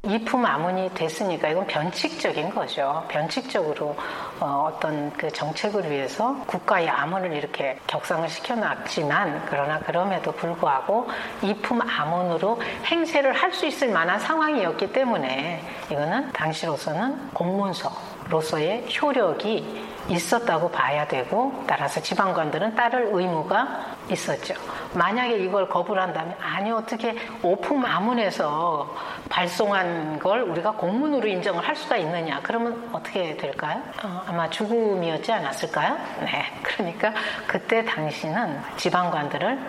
이품 0.03 0.45
아문이 0.45 0.93
됐으니까 0.93 1.49
이건 1.49 1.67
변칙적인 1.67 2.51
거죠. 2.51 3.03
변칙적으로 3.09 3.97
어, 4.39 4.77
떤그 4.79 5.29
정책을 5.31 5.91
위해서 5.91 6.37
국가의 6.47 6.87
아문을 6.87 7.33
이렇게 7.33 7.77
격상을 7.85 8.29
시켜놨지만 8.29 9.47
그러나 9.49 9.77
그럼에도 9.79 10.31
불구하고 10.31 11.09
이품 11.41 11.81
아문으로 11.81 12.61
행세를 12.85 13.33
할 13.33 13.49
수 13.49 13.65
있을 13.65 13.89
만한 13.89 14.19
상황이었기 14.19 14.93
때문에 14.93 15.61
이거는 15.91 16.31
당시로서는 16.31 17.31
공문서로서의 17.33 18.85
효력이 18.95 19.98
있었다고 20.09 20.69
봐야 20.71 21.07
되고 21.07 21.63
따라서 21.67 22.01
지방관들은 22.01 22.75
따를 22.75 23.09
의무가 23.11 23.95
있었죠. 24.11 24.55
만약에 24.93 25.37
이걸 25.37 25.69
거부를 25.69 26.01
한다면 26.01 26.35
아니 26.41 26.71
어떻게 26.71 27.15
오품 27.43 27.85
아문에서 27.85 28.95
발송한 29.29 30.19
걸 30.19 30.41
우리가 30.41 30.71
공문으로 30.71 31.27
인정을 31.27 31.65
할 31.67 31.75
수가 31.75 31.97
있느냐 31.97 32.39
그러면 32.41 32.89
어떻게 32.91 33.37
될까요? 33.37 33.81
어, 34.03 34.23
아마 34.27 34.49
죽음이었지 34.49 35.31
않았을까요? 35.31 35.97
네 36.21 36.43
그러니까 36.63 37.13
그때 37.45 37.85
당시는 37.85 38.61
지방관들을 38.77 39.59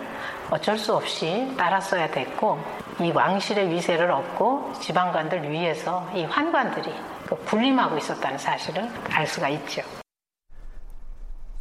어쩔 0.49 0.77
수 0.77 0.95
없이 0.95 1.53
따랐어야 1.57 2.09
됐고 2.09 2.59
이 2.99 3.11
왕실의 3.11 3.69
위세를 3.69 4.11
얻고 4.11 4.73
지방관들 4.79 5.49
위에서 5.49 6.09
이 6.13 6.25
환관들이 6.25 6.93
그 7.25 7.35
군림하고 7.45 7.97
있었다는 7.97 8.37
사실을 8.37 8.89
알 9.09 9.25
수가 9.25 9.47
있죠. 9.49 10.00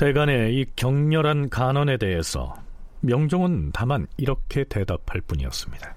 대간의 0.01 0.55
이 0.55 0.65
격렬한 0.77 1.51
간언에 1.51 1.99
대해서 1.99 2.57
명종은 3.01 3.73
다만 3.75 4.07
이렇게 4.17 4.65
대답할 4.65 5.21
뿐이었습니다. 5.21 5.95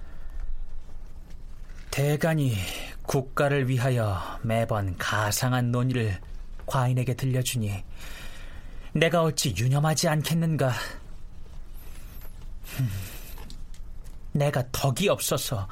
대간이 1.90 2.54
국가를 3.04 3.66
위하여 3.66 4.20
매번 4.42 4.94
가상한 4.98 5.72
논의를 5.72 6.18
과인에게 6.66 7.14
들려주니 7.14 7.82
내가 8.92 9.22
어찌 9.22 9.54
유념하지 9.56 10.08
않겠는가? 10.08 10.70
내가 14.32 14.64
덕이 14.70 15.08
없어서 15.08 15.66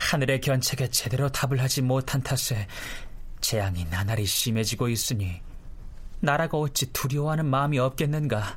하늘의 0.00 0.40
견책에 0.40 0.88
제대로 0.88 1.28
답을 1.28 1.60
하지 1.60 1.82
못한 1.82 2.22
탓에 2.22 2.66
재앙이 3.42 3.84
나날이 3.90 4.24
심해지고 4.24 4.88
있으니 4.88 5.42
나라가 6.22 6.56
어찌 6.56 6.92
두려워하는 6.92 7.44
마음이 7.46 7.80
없겠는가? 7.80 8.56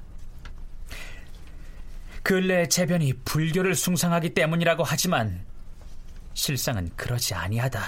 근래 2.22 2.67
재변이 2.67 3.13
불교를 3.25 3.74
숭상하기 3.75 4.36
때문이라고 4.36 4.84
하지만 4.84 5.43
실상은 6.36 6.91
그러지 6.95 7.34
아니하다. 7.34 7.81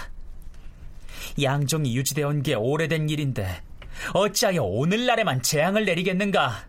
양종이 1.41 1.95
유지되어 1.95 2.27
온 2.27 2.41
게 2.41 2.55
오래된 2.55 3.09
일인데 3.09 3.61
어찌하여 4.13 4.63
오늘날에만 4.63 5.43
재앙을 5.43 5.85
내리겠는가? 5.85 6.65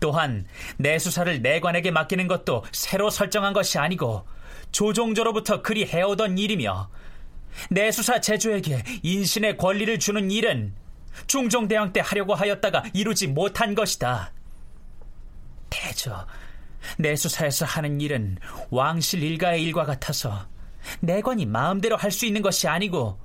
또한 0.00 0.44
내수사를 0.76 1.40
내관에게 1.40 1.90
맡기는 1.92 2.26
것도 2.26 2.64
새로 2.72 3.08
설정한 3.08 3.54
것이 3.54 3.78
아니고 3.78 4.26
조종조로부터 4.70 5.62
그리 5.62 5.86
해오던 5.86 6.36
일이며 6.36 6.90
내수사 7.70 8.20
제조에게 8.20 8.82
인신의 9.02 9.56
권리를 9.56 9.98
주는 9.98 10.30
일은 10.30 10.74
중종대왕 11.26 11.92
때 11.92 12.00
하려고 12.00 12.34
하였다가 12.34 12.84
이루지 12.92 13.28
못한 13.28 13.74
것이다. 13.74 14.32
대저, 15.70 16.26
내수사에서 16.98 17.64
하는 17.64 18.00
일은 18.00 18.38
왕실 18.70 19.22
일가의 19.22 19.62
일과 19.62 19.84
같아서 19.84 20.46
내관이 21.00 21.46
마음대로 21.46 21.96
할 21.96 22.10
수 22.10 22.26
있는 22.26 22.42
것이 22.42 22.68
아니고 22.68 23.18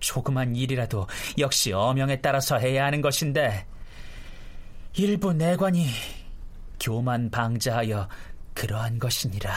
조그만 0.00 0.54
일이라도 0.54 1.06
역시 1.38 1.72
어명에 1.72 2.20
따라서 2.20 2.58
해야 2.58 2.84
하는 2.84 3.00
것인데 3.00 3.66
일부 4.96 5.32
내관이 5.32 5.88
교만 6.78 7.30
방자하여 7.30 8.08
그러한 8.54 8.98
것이니라. 8.98 9.52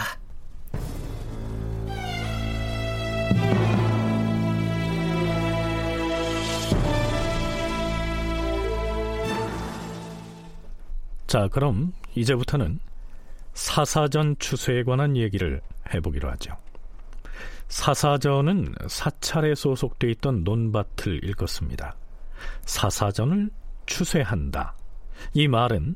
자, 11.27 11.49
그럼 11.49 11.91
이제부터는 12.15 12.79
사사전 13.53 14.37
추세에 14.39 14.83
관한 14.83 15.17
얘기를 15.17 15.61
해보기로 15.93 16.29
하죠. 16.31 16.55
사사전은 17.67 18.75
사찰에 18.87 19.53
소속돼 19.53 20.09
있던 20.11 20.45
논밭을 20.45 21.25
읽었습니다. 21.25 21.97
사사전을 22.61 23.49
추세한다. 23.85 24.75
이 25.33 25.49
말은 25.49 25.95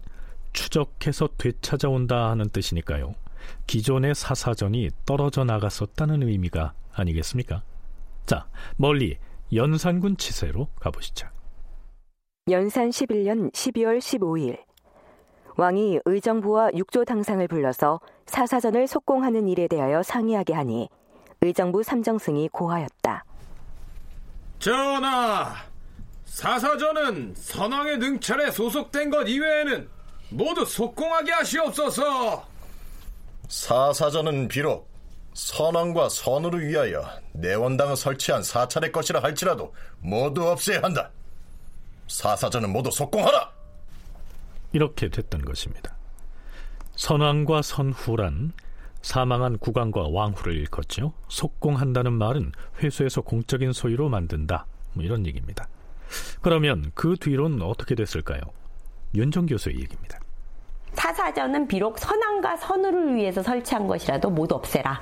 추적해서 0.51 1.29
되찾아온다 1.37 2.29
하는 2.29 2.49
뜻이니까요. 2.49 3.15
기존의 3.67 4.15
사사전이 4.15 4.89
떨어져 5.05 5.45
나갔었다는 5.45 6.23
의미가 6.23 6.73
아니겠습니까? 6.91 7.63
자, 8.25 8.49
멀리 8.75 9.17
연산군 9.53 10.17
치세로 10.17 10.67
가보시죠. 10.79 11.27
연산 12.49 12.89
11년 12.89 13.53
12월 13.53 13.99
15일 13.99 14.70
왕이 15.61 15.99
의정부와 16.05 16.71
육조 16.75 17.05
당상을 17.05 17.47
불러서 17.47 17.99
사사전을 18.25 18.87
속공하는 18.87 19.47
일에 19.47 19.67
대하여 19.67 20.01
상의하게 20.01 20.53
하니 20.53 20.89
의정부 21.41 21.83
삼정승이 21.83 22.49
고하였다. 22.49 23.23
전하, 24.57 25.53
사사전은 26.25 27.35
선왕의 27.35 27.97
능찰에 27.99 28.49
소속된 28.49 29.11
것 29.11 29.23
이외에는 29.25 29.87
모두 30.31 30.65
속공하게 30.65 31.31
하시옵소서. 31.31 32.43
사사전은 33.47 34.47
비록 34.47 34.89
선왕과 35.33 36.09
선우를 36.09 36.67
위하여 36.67 37.05
내원당을 37.33 37.95
설치한 37.95 38.41
사찰의 38.41 38.91
것이라 38.91 39.21
할지라도 39.21 39.73
모두 39.99 40.49
없애야 40.49 40.81
한다. 40.81 41.11
사사전은 42.07 42.71
모두 42.71 42.89
속공하라. 42.89 43.60
이렇게 44.73 45.09
됐던 45.09 45.43
것입니다. 45.43 45.95
선왕과 46.95 47.61
선후란 47.61 48.53
사망한 49.01 49.57
국왕과 49.57 50.09
왕후를 50.09 50.55
일컫죠. 50.55 51.13
속공한다는 51.27 52.13
말은 52.13 52.51
회수에서 52.81 53.21
공적인 53.21 53.73
소유로 53.73 54.09
만든다. 54.09 54.65
뭐 54.93 55.03
이런 55.03 55.25
얘기입니다. 55.25 55.67
그러면 56.41 56.91
그 56.93 57.15
뒤로는 57.19 57.61
어떻게 57.61 57.95
됐을까요? 57.95 58.41
윤정 59.15 59.47
교수의 59.47 59.79
얘기입니다. 59.79 60.19
사사전은 60.93 61.67
비록 61.67 61.97
선왕과 61.97 62.57
선우를 62.57 63.15
위해서 63.15 63.41
설치한 63.41 63.87
것이라도 63.87 64.29
모두 64.29 64.55
없애라. 64.55 64.99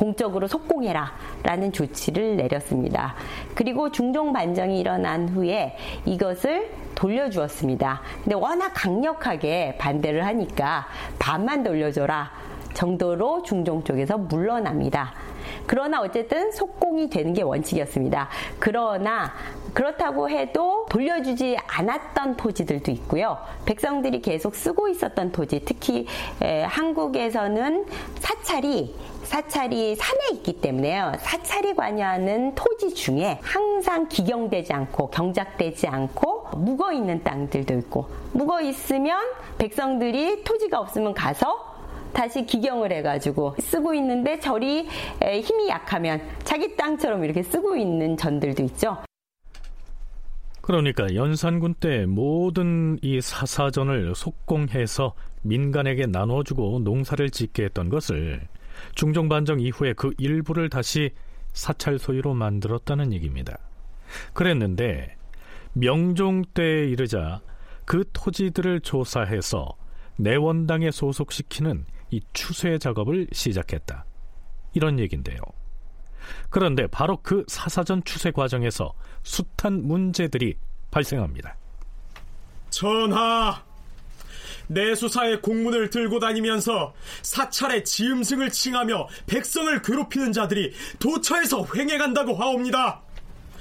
공적으로 0.00 0.46
속공해라 0.46 1.12
라는 1.42 1.72
조치를 1.72 2.38
내렸습니다. 2.38 3.14
그리고 3.54 3.92
중종 3.92 4.32
반정이 4.32 4.80
일어난 4.80 5.28
후에 5.28 5.76
이것을 6.06 6.70
돌려주었습니다. 6.94 8.00
근데 8.24 8.34
워낙 8.34 8.72
강력하게 8.74 9.76
반대를 9.76 10.24
하니까 10.24 10.86
반만 11.18 11.62
돌려줘라 11.62 12.30
정도로 12.72 13.42
중종 13.42 13.84
쪽에서 13.84 14.16
물러납니다. 14.16 15.12
그러나 15.66 16.00
어쨌든 16.00 16.50
속공이 16.50 17.10
되는 17.10 17.34
게 17.34 17.42
원칙이었습니다. 17.42 18.28
그러나 18.58 19.34
그렇다고 19.74 20.30
해도 20.30 20.86
돌려주지 20.88 21.58
않았던 21.66 22.36
토지들도 22.36 22.90
있고요. 22.92 23.36
백성들이 23.66 24.22
계속 24.22 24.54
쓰고 24.54 24.88
있었던 24.88 25.30
토지, 25.32 25.60
특히 25.64 26.06
한국에서는 26.66 27.86
사찰이 28.18 28.94
사찰이 29.30 29.94
산에 29.94 30.18
있기 30.32 30.54
때문에요. 30.60 31.12
사찰이 31.20 31.76
관여하는 31.76 32.52
토지 32.56 32.92
중에 32.92 33.38
항상 33.42 34.08
기경되지 34.08 34.72
않고 34.72 35.10
경작되지 35.10 35.86
않고 35.86 36.48
묵어 36.58 36.92
있는 36.92 37.22
땅들도 37.22 37.74
있고 37.74 38.10
묵어 38.32 38.60
있으면 38.62 39.20
백성들이 39.56 40.42
토지가 40.42 40.80
없으면 40.80 41.14
가서 41.14 41.64
다시 42.12 42.44
기경을 42.44 42.90
해가지고 42.90 43.54
쓰고 43.60 43.94
있는데 43.94 44.40
절이 44.40 44.88
힘이 45.44 45.68
약하면 45.68 46.20
자기 46.42 46.76
땅처럼 46.76 47.22
이렇게 47.22 47.44
쓰고 47.44 47.76
있는 47.76 48.16
전들도 48.16 48.64
있죠. 48.64 48.96
그러니까 50.60 51.14
연산군 51.14 51.74
때 51.74 52.04
모든 52.04 52.98
이 53.00 53.20
사사전을 53.20 54.12
속공해서 54.16 55.14
민간에게 55.42 56.06
나눠주고 56.06 56.80
농사를 56.80 57.30
짓게 57.30 57.66
했던 57.66 57.90
것을 57.90 58.40
중종 58.94 59.28
반정 59.28 59.60
이후에 59.60 59.92
그 59.94 60.12
일부를 60.18 60.68
다시 60.68 61.10
사찰 61.52 61.98
소유로 61.98 62.34
만들었다는 62.34 63.12
얘기입니다. 63.12 63.58
그랬는데 64.32 65.16
명종 65.72 66.44
때에 66.54 66.86
이르자 66.86 67.40
그 67.84 68.04
토지들을 68.12 68.80
조사해서 68.80 69.76
내원당에 70.16 70.90
소속시키는 70.90 71.84
이 72.10 72.20
추세 72.32 72.78
작업을 72.78 73.28
시작했다. 73.32 74.04
이런 74.74 74.98
얘기인데요. 74.98 75.38
그런데 76.50 76.86
바로 76.86 77.18
그 77.22 77.44
사사전 77.48 78.04
추세 78.04 78.30
과정에서 78.30 78.92
숱한 79.22 79.86
문제들이 79.86 80.54
발생합니다. 80.90 81.56
전하, 82.70 83.64
내수사의 84.70 85.42
공문을 85.42 85.90
들고 85.90 86.20
다니면서 86.20 86.94
사찰의 87.22 87.84
지음승을 87.84 88.50
칭하며 88.50 89.08
백성을 89.26 89.82
괴롭히는 89.82 90.32
자들이 90.32 90.72
도처에서 90.98 91.66
횡행한다고 91.74 92.34
하옵니다. 92.34 93.02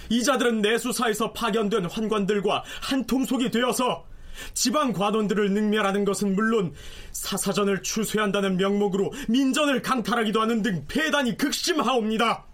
이 0.09 0.23
자들은 0.23 0.61
내수사에서 0.61 1.33
파견된 1.33 1.85
환관들과 1.85 2.63
한 2.81 3.05
통속이 3.05 3.51
되어서 3.51 4.05
지방 4.53 4.93
관원들을 4.93 5.51
능멸하는 5.51 6.05
것은 6.05 6.33
물론 6.33 6.73
사사전을 7.11 7.83
추수한다는 7.83 8.57
명목으로 8.57 9.11
민전을 9.27 9.81
강탈하기도 9.81 10.41
하는 10.41 10.61
등 10.61 10.85
폐단이 10.87 11.37
극심하옵니다. 11.37 12.45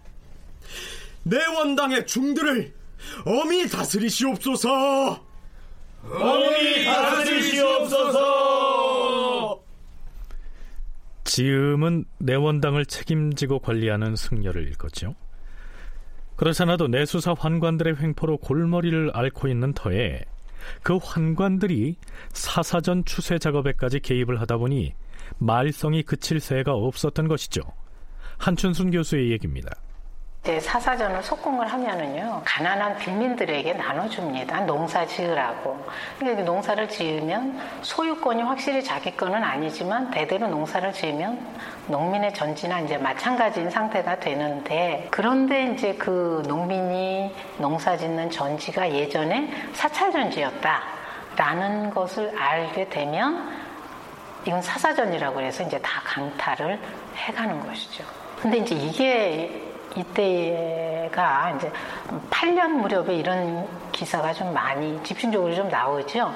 내 1.22 1.44
원당의 1.44 2.06
중들을 2.06 2.74
엄히 3.24 3.68
다스리시옵소서. 3.68 5.25
엄히 6.10 6.84
다스리시옵소서. 6.84 8.26
지음은 11.24 12.04
내원당을 12.18 12.86
책임지고 12.86 13.58
관리하는 13.58 14.16
승려를 14.16 14.68
읽었죠. 14.72 15.14
그렇잖아도 16.36 16.88
내수사 16.88 17.34
환관들의 17.38 17.96
횡포로 17.98 18.38
골머리를 18.38 19.10
앓고 19.12 19.48
있는 19.48 19.72
터에 19.72 20.20
그 20.82 20.96
환관들이 20.96 21.96
사사전 22.32 23.04
추세 23.04 23.38
작업에까지 23.38 24.00
개입을 24.00 24.40
하다 24.40 24.58
보니 24.58 24.94
말썽이 25.38 26.02
그칠 26.02 26.40
새가 26.40 26.72
없었던 26.72 27.28
것이죠. 27.28 27.62
한춘순 28.38 28.90
교수의 28.90 29.30
얘기입니다. 29.32 29.70
이제 30.46 30.60
사사전을 30.60 31.24
속공을 31.24 31.66
하면은요 31.66 32.42
가난한 32.44 32.98
빈민들에게 32.98 33.72
나눠줍니다. 33.72 34.60
농사 34.60 35.04
지으라고. 35.04 35.84
그러니까 36.20 36.44
농사를 36.44 36.88
지으면 36.88 37.58
소유권이 37.82 38.42
확실히 38.42 38.84
자기 38.84 39.16
거는 39.16 39.42
아니지만 39.42 40.12
대대로 40.12 40.46
농사를 40.46 40.92
지으면 40.92 41.44
농민의 41.88 42.32
전지나 42.32 42.82
이제 42.82 42.96
마찬가지인 42.96 43.70
상태가 43.70 44.20
되는데 44.20 45.08
그런데 45.10 45.72
이제 45.72 45.94
그 45.94 46.44
농민이 46.46 47.34
농사 47.58 47.96
짓는 47.96 48.30
전지가 48.30 48.92
예전에 48.92 49.50
사찰 49.72 50.12
전지였다라는 50.12 51.90
것을 51.90 52.32
알게 52.38 52.88
되면 52.88 53.50
이건 54.44 54.62
사사전이라고 54.62 55.40
해서 55.40 55.64
이제 55.64 55.80
다 55.80 56.02
강탈을 56.04 56.78
해가는 57.16 57.66
것이죠. 57.66 58.04
근데 58.40 58.58
이제 58.58 58.76
이게 58.76 59.65
이때가 59.96 61.52
이제 61.52 61.72
8년 62.30 62.68
무렵에 62.80 63.16
이런 63.16 63.66
기사가 63.92 64.32
좀 64.32 64.52
많이 64.52 65.02
집중적으로 65.02 65.54
좀 65.54 65.68
나오죠. 65.68 66.32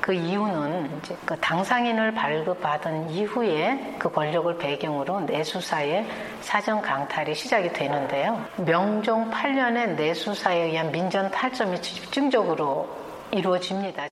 그 0.00 0.12
이유는 0.12 0.98
이제 0.98 1.16
그 1.24 1.34
당상인을 1.40 2.12
발급받은 2.12 3.08
이후에 3.08 3.96
그 3.98 4.10
권력을 4.10 4.58
배경으로 4.58 5.20
내수사의 5.20 6.06
사전 6.42 6.82
강탈이 6.82 7.34
시작이 7.34 7.72
되는데요. 7.72 8.44
명종 8.58 9.30
8년에 9.30 9.96
내수사에 9.96 10.64
의한 10.64 10.92
민전 10.92 11.30
탈점이 11.30 11.80
집중적으로 11.80 12.86
이루어집니다. 13.32 14.08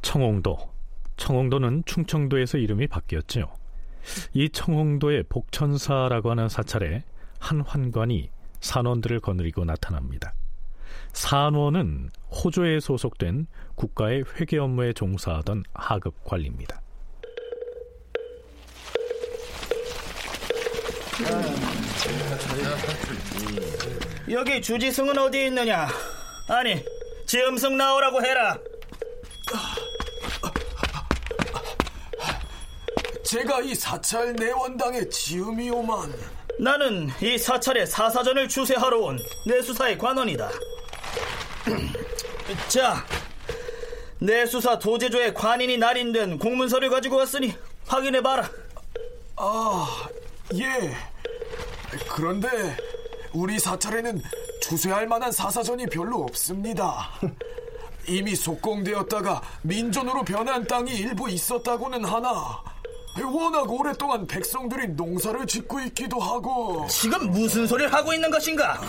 청홍도. 0.00 0.56
청홍도는 1.18 1.82
충청도에서 1.84 2.56
이름이 2.56 2.86
바뀌었죠. 2.86 3.52
이 4.32 4.48
청홍도의 4.48 5.24
복천사라고 5.28 6.30
하는 6.30 6.48
사찰에 6.48 7.02
한 7.38 7.60
환관이 7.60 8.30
산원들을 8.60 9.20
거느리고 9.20 9.64
나타납니다. 9.64 10.34
산원은 11.12 12.10
호조에 12.30 12.80
소속된 12.80 13.46
국가의 13.74 14.24
회계 14.34 14.58
업무에 14.58 14.92
종사하던 14.92 15.64
하급 15.74 16.24
관리입니다. 16.24 16.80
여기 24.30 24.62
주지승은 24.62 25.18
어디 25.18 25.46
있느냐? 25.46 25.88
아니, 26.48 26.84
지음승 27.26 27.76
나오라고 27.76 28.22
해라. 28.22 28.58
제가 33.24 33.60
이 33.62 33.74
사찰 33.74 34.32
내원당의 34.34 35.10
지음이오만. 35.10 36.12
나는 36.58 37.08
이 37.22 37.38
사찰의 37.38 37.86
사사전을 37.86 38.48
추세하러 38.48 38.98
온 38.98 39.18
내수사의 39.46 39.96
관원이다. 39.96 40.50
자, 42.68 43.04
내수사 44.18 44.78
도제조의 44.78 45.34
관인이 45.34 45.78
날인된 45.78 46.38
공문서를 46.38 46.90
가지고 46.90 47.16
왔으니 47.18 47.54
확인해봐라. 47.86 48.50
아, 49.36 50.08
예. 50.54 50.96
그런데 52.10 52.76
우리 53.32 53.58
사찰에는 53.58 54.20
추세할 54.60 55.06
만한 55.06 55.30
사사전이 55.30 55.86
별로 55.86 56.22
없습니다. 56.24 57.10
이미 58.08 58.34
속공되었다가 58.34 59.42
민전으로 59.62 60.24
변한 60.24 60.66
땅이 60.66 60.92
일부 60.96 61.30
있었다고는 61.30 62.04
하나 62.04 62.58
워낙 63.24 63.70
오랫동안 63.70 64.26
백성들이 64.26 64.88
농사를 64.88 65.46
짓고 65.46 65.80
있기도 65.80 66.18
하고 66.18 66.86
지금 66.88 67.30
무슨 67.30 67.66
소리를 67.66 67.92
하고 67.92 68.12
있는 68.12 68.30
것인가? 68.30 68.80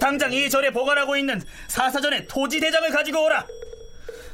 당장 0.00 0.32
이 0.32 0.48
절에 0.48 0.70
보관하고 0.70 1.16
있는 1.16 1.42
사사전의 1.68 2.26
토지 2.28 2.60
대장을 2.60 2.90
가지고 2.90 3.24
오라. 3.24 3.46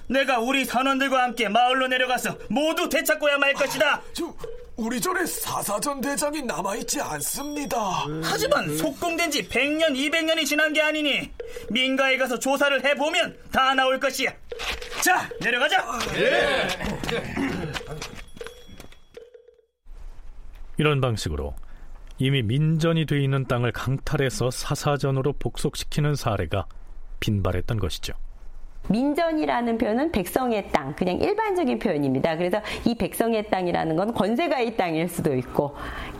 내가 0.08 0.38
우리 0.40 0.64
선원들과 0.64 1.22
함께 1.22 1.48
마을로 1.48 1.86
내려가서 1.88 2.36
모두 2.48 2.88
되찾고야 2.88 3.38
말 3.38 3.54
것이다. 3.54 3.94
아, 3.94 4.02
저, 4.12 4.34
우리 4.76 5.00
절에 5.00 5.24
사사전 5.24 6.00
대장이 6.00 6.42
남아있지 6.42 7.00
않습니다. 7.00 8.04
하지만 8.22 8.76
속공된 8.76 9.30
지 9.30 9.48
100년, 9.48 9.94
200년이 9.94 10.44
지난 10.44 10.72
게 10.72 10.82
아니니 10.82 11.30
민가에 11.70 12.16
가서 12.16 12.38
조사를 12.38 12.84
해보면 12.84 13.36
다 13.52 13.74
나올 13.74 13.98
것이야. 14.00 14.32
자, 15.02 15.28
내려가자. 15.40 15.84
예. 16.16 16.68
이런 20.82 21.00
방식으로 21.00 21.54
이미 22.18 22.42
민전이 22.42 23.06
돼 23.06 23.22
있는 23.22 23.44
땅을 23.44 23.70
강탈해서 23.70 24.50
사사전으로 24.50 25.34
복속시키는 25.34 26.16
사례가 26.16 26.66
빈발했던 27.20 27.78
것이죠. 27.78 28.14
민전이라는 28.88 29.78
표현은 29.78 30.10
백성의 30.10 30.72
땅, 30.72 30.92
그냥 30.96 31.20
일반적인 31.20 31.78
표현입니다. 31.78 32.36
그래서 32.36 32.60
이 32.84 32.96
백성의 32.96 33.48
땅이라는 33.48 33.94
건 33.94 34.12
권세가의 34.12 34.76
땅일 34.76 35.08
수도 35.08 35.32
있고, 35.36 35.76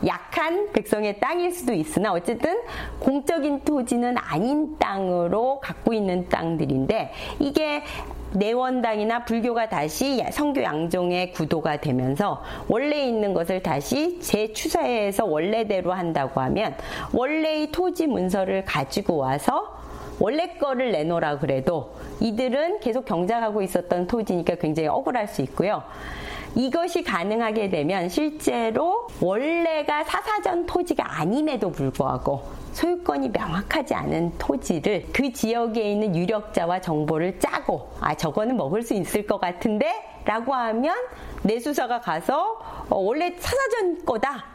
약한 0.07 0.71
백성의 0.71 1.19
땅일 1.19 1.51
수도 1.51 1.73
있으나, 1.73 2.13
어쨌든 2.13 2.61
공적인 2.99 3.65
토지는 3.65 4.17
아닌 4.17 4.77
땅으로 4.79 5.59
갖고 5.59 5.93
있는 5.93 6.29
땅들인데, 6.29 7.11
이게 7.39 7.83
내원당이나 8.35 9.25
불교가 9.25 9.69
다시 9.69 10.23
성교 10.31 10.63
양종의 10.63 11.31
구도가 11.31 11.77
되면서 11.77 12.43
원래 12.67 13.05
있는 13.05 13.33
것을 13.33 13.61
다시 13.61 14.19
재추사해서 14.19 15.25
원래대로 15.25 15.93
한다고 15.93 16.41
하면 16.41 16.75
원래의 17.13 17.71
토지 17.71 18.07
문서를 18.07 18.65
가지고 18.65 19.17
와서 19.17 19.77
원래 20.19 20.47
거를 20.59 20.91
내놓으라 20.91 21.39
그래도 21.39 21.93
이들은 22.19 22.79
계속 22.79 23.05
경작하고 23.05 23.61
있었던 23.61 24.07
토지니까 24.07 24.55
굉장히 24.55 24.87
억울할 24.87 25.27
수 25.27 25.41
있고요. 25.41 25.83
이것이 26.55 27.03
가능하게 27.03 27.69
되면 27.69 28.09
실제로 28.09 29.07
원래가 29.19 30.03
사사전 30.03 30.65
토지가 30.65 31.19
아님에도 31.19 31.71
불구하고 31.71 32.43
소유권이 32.73 33.29
명확하지 33.29 33.93
않은 33.93 34.37
토지를 34.37 35.07
그 35.13 35.31
지역에 35.31 35.91
있는 35.91 36.15
유력자와 36.15 36.81
정보를 36.81 37.39
짜고 37.39 37.91
아 37.99 38.15
저거는 38.15 38.57
먹을 38.57 38.81
수 38.83 38.93
있을 38.93 39.25
것 39.25 39.39
같은데 39.39 39.91
라고 40.25 40.53
하면 40.53 40.95
내수사가 41.43 41.99
가서 41.99 42.59
어, 42.89 42.97
원래 42.97 43.35
사사전 43.37 44.05
거다 44.05 44.45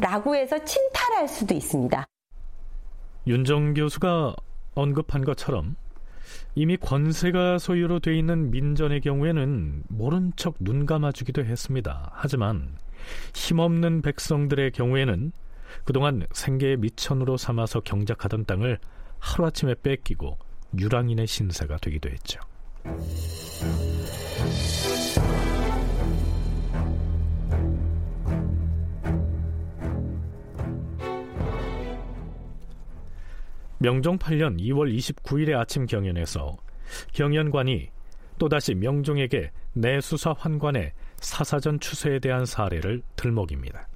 라고 0.00 0.34
해서 0.34 0.58
침탈할 0.62 1.28
수도 1.28 1.54
있습니다. 1.54 2.04
윤정 3.26 3.74
교수가 3.74 4.34
언급한 4.74 5.24
것처럼 5.24 5.76
이미 6.58 6.78
권세가 6.78 7.58
소유로 7.58 8.00
돼 8.00 8.16
있는 8.16 8.50
민전의 8.50 9.02
경우에는 9.02 9.84
모른 9.88 10.32
척 10.36 10.56
눈 10.58 10.86
감아주기도 10.86 11.44
했습니다. 11.44 12.10
하지만 12.14 12.76
힘없는 13.34 14.00
백성들의 14.00 14.70
경우에는 14.72 15.32
그동안 15.84 16.26
생계의 16.32 16.78
미천으로 16.78 17.36
삼아서 17.36 17.80
경작하던 17.80 18.46
땅을 18.46 18.78
하루아침에 19.18 19.74
뺏기고 19.82 20.38
유랑인의 20.78 21.26
신세가 21.26 21.76
되기도 21.76 22.08
했죠. 22.08 22.40
명종 33.78 34.18
8년 34.18 34.58
2월 34.60 34.96
29일의 34.96 35.58
아침 35.58 35.86
경연에서 35.86 36.56
경연관이 37.12 37.88
또다시 38.38 38.74
명종에게 38.74 39.50
내수사 39.72 40.34
환관의 40.38 40.92
사사전 41.16 41.80
추세에 41.80 42.18
대한 42.18 42.46
사례를 42.46 43.02
들먹입니다. 43.16 43.88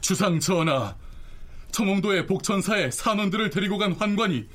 주상 0.00 0.38
전하, 0.40 0.96
청홍도의 1.70 2.26
복천사에 2.26 2.90
산원들을 2.90 3.50
데리고 3.50 3.78
간 3.78 3.92
환관이 3.92 4.48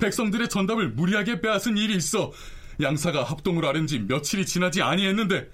백성들의 0.00 0.48
전답을 0.48 0.90
무리하게 0.90 1.40
빼앗은 1.40 1.76
일이 1.76 1.96
있어 1.96 2.32
양사가 2.80 3.24
합동을 3.24 3.64
아른 3.64 3.86
지 3.86 4.00
며칠이 4.00 4.46
지나지 4.46 4.82
아니했는데 4.82 5.48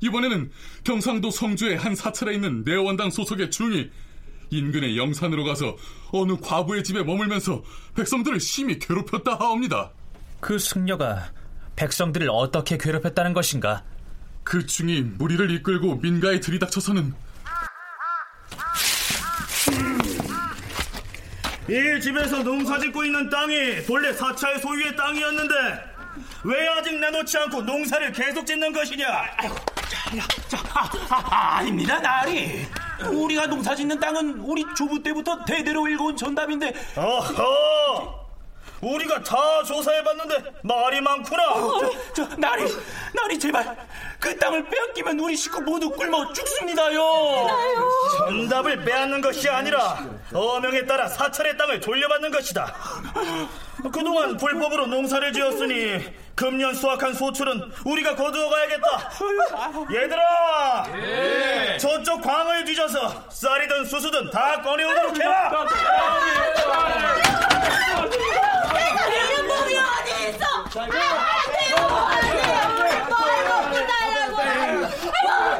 이번에는 0.00 0.50
경상도 0.84 1.30
성주의 1.30 1.76
한 1.76 1.94
사찰에 1.94 2.34
있는 2.34 2.64
내원당 2.64 3.10
소속의 3.10 3.50
중이 3.50 3.90
인근의 4.50 4.96
영산으로 4.96 5.44
가서 5.44 5.76
어느 6.12 6.36
과부의 6.40 6.84
집에 6.84 7.02
머물면서 7.02 7.62
백성들을 7.94 8.40
심히 8.40 8.78
괴롭혔다 8.78 9.36
하옵니다. 9.36 9.90
그 10.40 10.58
승려가 10.58 11.30
백성들을 11.76 12.28
어떻게 12.30 12.76
괴롭혔다는 12.76 13.32
것인가? 13.32 13.84
그 14.42 14.66
중이 14.66 15.02
무리를 15.02 15.50
이끌고 15.50 15.96
민가에 15.96 16.40
들이닥쳐서는 16.40 17.14
이 21.68 22.00
집에서 22.00 22.42
농사 22.42 22.78
짓고 22.80 23.04
있는 23.04 23.30
땅이 23.30 23.84
본래 23.86 24.12
사찰 24.12 24.58
소유의 24.58 24.96
땅이었는데 24.96 25.54
왜 26.42 26.68
아직 26.68 26.98
내놓지 26.98 27.38
않고 27.38 27.62
농사를 27.62 28.10
계속 28.12 28.44
짓는 28.44 28.72
것이냐? 28.72 29.06
자, 30.48 30.58
아, 30.74 30.90
아, 31.10 31.56
아닙니다, 31.58 32.00
나리. 32.00 32.66
우리가 33.08 33.46
농사 33.46 33.74
짓는 33.74 33.98
땅은 34.00 34.40
우리 34.40 34.64
조부 34.76 35.02
때부터 35.02 35.44
대대로 35.44 35.88
읽어온 35.88 36.16
전답인데. 36.16 36.74
어허! 36.96 38.19
우리가 38.80 39.22
다 39.22 39.62
조사해봤는데 39.64 40.54
말이 40.62 41.00
많구나. 41.00 41.52
어, 41.52 41.80
저, 42.14 42.28
저, 42.28 42.36
나리, 42.36 42.64
나리 43.14 43.38
제발 43.38 43.76
그 44.18 44.36
땅을 44.38 44.68
빼앗기면 44.68 45.18
우리 45.20 45.36
식구 45.36 45.60
모두 45.62 45.90
굶어 45.90 46.32
죽습니다요. 46.32 47.46
전답을 48.18 48.84
빼앗는 48.84 49.20
것이 49.20 49.48
아니라 49.48 49.98
어명에 50.32 50.86
따라 50.86 51.08
사찰의 51.08 51.56
땅을 51.58 51.80
돌려받는 51.80 52.30
것이다. 52.30 52.74
그동안 53.92 54.36
불법으로 54.36 54.86
농사를 54.86 55.32
지었으니 55.32 56.14
금년 56.34 56.74
수확한 56.74 57.14
소출은 57.14 57.72
우리가 57.84 58.14
거두어 58.14 58.48
가야겠다. 58.48 59.10
얘들아, 59.92 60.84
네. 60.92 61.78
저쪽 61.78 62.22
광을 62.22 62.64
뒤져서 62.64 63.24
쌀이든 63.30 63.84
수수든 63.86 64.30
다 64.30 64.60
꺼내오도록 64.62 65.18
해라. 65.20 65.64
이런 69.08 69.46
몸이 69.48 69.74
어디 69.78 70.28
있어? 70.30 70.46
안 70.80 70.88
돼요, 70.90 71.02
안 71.02 72.16
돼요. 72.78 72.96
뭘 73.08 73.20
먹고 73.48 73.74
달라고? 73.86 74.34
아이고, 74.40 74.80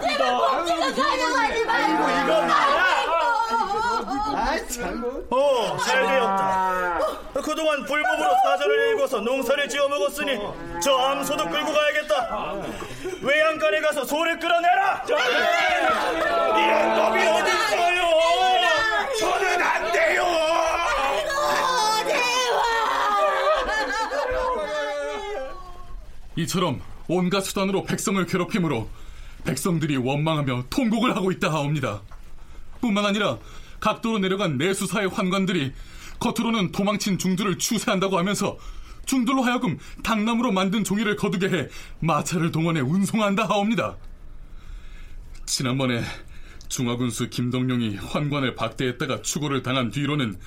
제발 0.00 0.22
멈추고 0.32 0.84
가져가지 1.02 1.56
말고. 1.64 2.02
어, 5.30 5.76
잘 5.84 6.06
되었다. 6.06 6.98
그동안 7.44 7.84
불법으로 7.84 8.30
사전을 8.44 8.92
읽어서 8.92 9.20
농사를 9.20 9.68
지어 9.68 9.88
먹었으니 9.88 10.38
저 10.82 10.96
암소도 10.96 11.48
끌고 11.48 11.72
가야겠다. 11.72 12.54
외양간에 13.22 13.80
가서 13.80 14.04
소를 14.04 14.38
끌어내라. 14.38 15.04
이런 15.06 16.94
법이 16.96 17.26
어디 17.26 17.50
있어요? 17.50 18.00
저는 19.18 19.62
안 19.62 19.92
돼요. 19.92 20.24
이처럼 26.36 26.80
온갖 27.08 27.40
수단으로 27.40 27.84
백성을 27.84 28.24
괴롭힘으로 28.24 28.88
백성들이 29.44 29.96
원망하며 29.96 30.64
통곡을 30.70 31.16
하고 31.16 31.32
있다 31.32 31.50
하옵니다. 31.52 32.02
뿐만 32.80 33.04
아니라 33.04 33.38
각도로 33.80 34.18
내려간 34.18 34.58
내수사의 34.58 35.08
환관들이 35.08 35.72
겉으로는 36.18 36.72
도망친 36.72 37.18
중들을 37.18 37.58
추세한다고 37.58 38.18
하면서 38.18 38.58
중들로 39.06 39.42
하여금 39.42 39.78
당나무로 40.04 40.52
만든 40.52 40.84
종이를 40.84 41.16
거두게 41.16 41.48
해 41.48 41.68
마차를 42.00 42.52
동원해 42.52 42.80
운송한다 42.80 43.46
하옵니다. 43.48 43.96
지난번에 45.46 46.02
중화군수 46.68 47.30
김동룡이 47.30 47.96
환관을 47.96 48.54
박대했다가 48.54 49.22
추고를 49.22 49.62
당한 49.62 49.90
뒤로는 49.90 50.38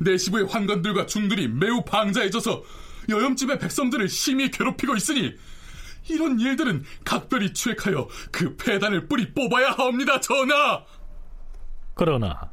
내시부의 0.00 0.46
환관들과 0.46 1.06
중들이 1.06 1.46
매우 1.46 1.84
방자해져서 1.84 2.64
여염집의 3.08 3.58
백성들을 3.58 4.08
심히 4.08 4.50
괴롭히고 4.50 4.94
있으니 4.96 5.34
이런 6.08 6.38
일들은 6.38 6.84
각별히 7.04 7.52
추획하여 7.52 8.08
그 8.30 8.56
폐단을 8.56 9.06
뿌리 9.08 9.32
뽑아야 9.32 9.72
하옵니다, 9.72 10.20
전하! 10.20 10.82
그러나 11.94 12.50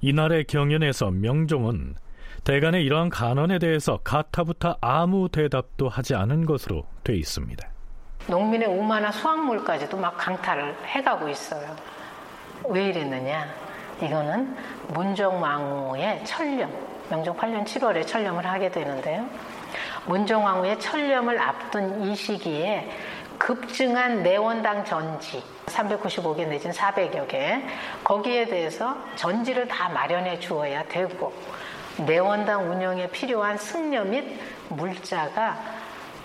이날의 0.00 0.46
경연에서 0.46 1.10
명종은 1.10 1.96
대간의 2.44 2.84
이러한 2.84 3.08
간언에 3.08 3.58
대해서 3.60 3.98
가타부타 3.98 4.78
아무 4.80 5.28
대답도 5.28 5.88
하지 5.88 6.14
않은 6.14 6.44
것으로 6.44 6.86
돼 7.04 7.14
있습니다. 7.14 7.68
농민의 8.26 8.68
우마나 8.68 9.12
수확물까지도 9.12 9.96
막 9.96 10.16
강탈을 10.16 10.74
해가고 10.86 11.28
있어요. 11.28 11.76
왜 12.68 12.88
이랬느냐? 12.88 13.46
이거는 14.02 14.56
문정왕후의 14.88 16.24
천렴, 16.24 16.70
명종 17.10 17.36
8년 17.36 17.64
7월에 17.64 18.06
천렴을 18.06 18.44
하게 18.44 18.70
되는데요. 18.70 19.28
문정왕후의 20.06 20.80
천렴을 20.80 21.38
앞둔 21.38 22.02
이 22.04 22.14
시기에 22.14 22.90
급증한 23.38 24.22
내원당 24.22 24.84
전지 24.84 25.42
395개 25.66 26.46
내지는 26.46 26.74
400여 26.74 27.26
개 27.28 27.62
거기에 28.04 28.46
대해서 28.46 28.96
전지를 29.16 29.66
다 29.68 29.88
마련해 29.88 30.38
주어야 30.38 30.84
되고 30.84 31.32
내원당 31.98 32.70
운영에 32.70 33.08
필요한 33.08 33.58
승려 33.58 34.04
및 34.04 34.38
물자가 34.68 35.58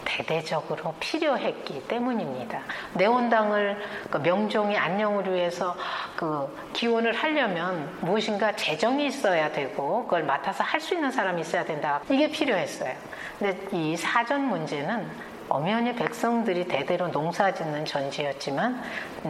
대대적으로 0.08 0.96
필요했기 1.02 1.88
때문입니다. 1.88 2.62
내원당을 2.94 3.78
그 4.10 4.18
명종이 4.20 4.78
안녕을 4.78 5.34
위해서 5.34 5.76
그 6.16 6.48
기원을 6.74 7.14
하려면 7.14 7.98
무엇인가 8.00 8.56
재정이 8.56 9.06
있어야 9.08 9.52
되고 9.52 10.04
그걸 10.04 10.24
맡아서 10.24 10.64
할 10.64 10.78
수 10.78 10.94
있는 10.94 11.12
사람이 11.12 11.42
있어야 11.42 11.66
된다. 11.66 12.00
이게 12.10 12.30
필요했어요. 12.30 12.94
근데 13.38 13.68
이 13.74 13.98
사전 13.98 14.48
문제는 14.48 15.10
엄연히 15.50 15.94
백성들이 15.94 16.68
대대로 16.68 17.08
농사짓는 17.10 17.84
전지였지만 17.84 18.82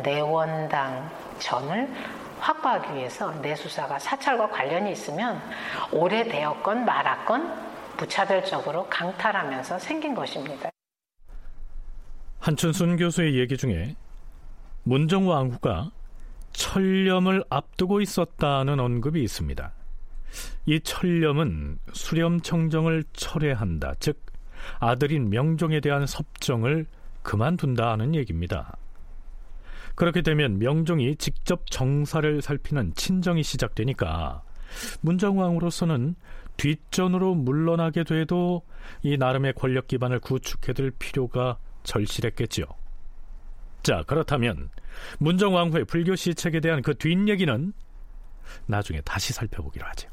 내원당 0.03 1.09
전을 1.39 1.89
확보하기 2.39 2.93
위해서 2.95 3.31
내수사가 3.41 3.97
사찰과 3.97 4.49
관련이 4.49 4.91
있으면 4.91 5.41
오래되었건 5.91 6.85
말았건 6.85 7.66
무차별적으로 7.97 8.87
강탈하면서 8.89 9.79
생긴 9.79 10.13
것입니다. 10.15 10.69
한춘순 12.39 12.97
교수의 12.97 13.37
얘기 13.37 13.57
중에 13.57 13.95
문정왕후가 14.83 15.91
철렴을 16.53 17.43
앞두고 17.49 18.01
있었다는 18.01 18.79
언급이 18.79 19.21
있습니다. 19.23 19.73
이 20.65 20.79
철렴은 20.79 21.79
수렴청정을 21.91 23.03
철회한다, 23.13 23.93
즉 23.99 24.25
아들인 24.79 25.29
명종에 25.29 25.79
대한 25.79 26.05
섭정을 26.07 26.85
그만둔다 27.23 27.91
하는 27.91 28.15
얘기입니다. 28.15 28.77
그렇게 29.95 30.21
되면 30.21 30.59
명종이 30.59 31.15
직접 31.15 31.69
정사를 31.69 32.41
살피는 32.41 32.93
친정이 32.93 33.43
시작되니까 33.43 34.43
문정왕으로서는 35.01 36.15
뒷전으로 36.57 37.35
물러나게 37.35 38.03
돼도 38.03 38.63
이 39.03 39.17
나름의 39.17 39.53
권력 39.53 39.87
기반을 39.87 40.19
구축해둘 40.19 40.91
필요가 40.99 41.57
절실했겠지요. 41.83 42.65
자, 43.83 44.03
그렇다면 44.05 44.69
문정왕후의 45.19 45.85
불교 45.85 46.15
시책에 46.15 46.59
대한 46.59 46.81
그 46.81 46.95
뒷얘기는 46.95 47.73
나중에 48.65 49.01
다시 49.01 49.33
살펴보기로 49.33 49.85
하죠. 49.87 50.09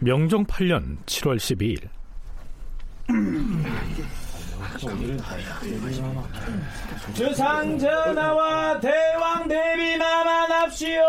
명종 0.00 0.46
8년 0.46 0.98
7월 1.04 1.36
12일 1.36 1.88
주상 7.14 7.78
전하와 7.78 8.80
대왕 8.80 9.48
대비 9.48 9.96
마만합시오. 9.98 11.02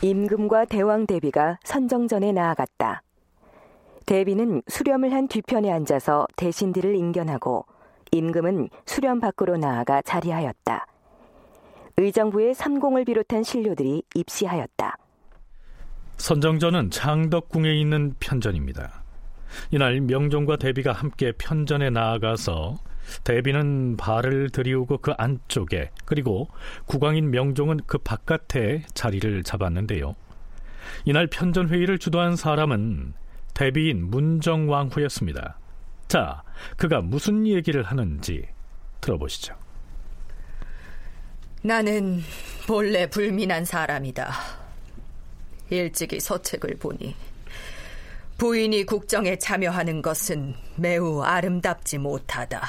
임금과 0.00 0.66
대왕 0.66 1.06
대비가 1.06 1.58
선정전에 1.64 2.32
나아갔다. 2.32 3.02
대비는 4.06 4.62
수렴을 4.68 5.12
한 5.12 5.28
뒤편에 5.28 5.70
앉아서 5.70 6.26
대신들을 6.36 6.94
인견하고 6.94 7.66
임금은 8.12 8.70
수렴 8.86 9.20
밖으로 9.20 9.56
나아가 9.56 10.00
자리하였다. 10.00 10.86
의정부의 11.98 12.54
삼공을 12.54 13.04
비롯한 13.04 13.42
신료들이 13.42 14.04
입시하였다. 14.14 14.96
선정전은 16.18 16.90
창덕궁에 16.90 17.72
있는 17.74 18.14
편전입니다. 18.20 19.02
이날 19.70 20.00
명종과 20.00 20.56
대비가 20.56 20.92
함께 20.92 21.32
편전에 21.32 21.90
나아가서 21.90 22.78
대비는 23.24 23.96
발을 23.96 24.50
들이우고 24.50 24.98
그 24.98 25.12
안쪽에 25.16 25.90
그리고 26.04 26.48
국왕인 26.86 27.30
명종은 27.30 27.80
그 27.86 27.98
바깥에 27.98 28.84
자리를 28.92 29.42
잡았는데요. 29.44 30.14
이날 31.04 31.26
편전 31.26 31.68
회의를 31.68 31.98
주도한 31.98 32.36
사람은 32.36 33.14
대비인 33.54 34.10
문정왕후였습니다. 34.10 35.58
자, 36.08 36.42
그가 36.76 37.00
무슨 37.00 37.46
얘기를 37.46 37.82
하는지 37.82 38.46
들어보시죠. 39.00 39.54
나는 41.62 42.20
본래 42.66 43.08
불민한 43.08 43.64
사람이다. 43.64 44.67
일찍이 45.70 46.20
서책을 46.20 46.76
보니 46.78 47.14
부인이 48.38 48.84
국정에 48.84 49.36
참여하는 49.36 50.00
것은 50.00 50.54
매우 50.76 51.22
아름답지 51.22 51.98
못하다. 51.98 52.62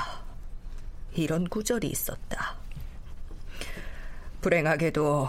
이런 1.13 1.47
구절이 1.47 1.87
있었다. 1.87 2.55
불행하게도 4.41 5.27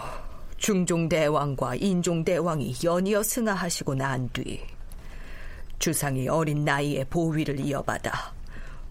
중종대왕과 0.57 1.75
인종대왕이 1.75 2.75
연이어 2.83 3.23
승하하시고 3.23 3.95
난 3.95 4.29
뒤 4.29 4.61
주상이 5.81 6.27
어린 6.27 6.63
나이에 6.63 7.03
보위를 7.05 7.59
이어받아 7.59 8.33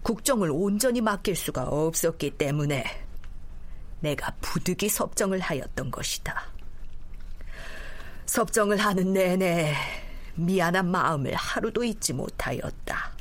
국정을 0.03 0.51
온전히 0.51 0.99
맡길 0.99 1.37
수가 1.37 1.63
없었기 1.63 2.31
때문에 2.31 2.83
내가 4.01 4.35
부득이 4.41 4.89
섭정을 4.89 5.39
하였던 5.39 5.89
것이다. 5.89 6.50
섭정을 8.31 8.77
하는 8.77 9.11
내내 9.11 9.75
미안한 10.35 10.89
마음을 10.89 11.35
하루도 11.35 11.83
잊지 11.83 12.13
못하였다. 12.13 13.11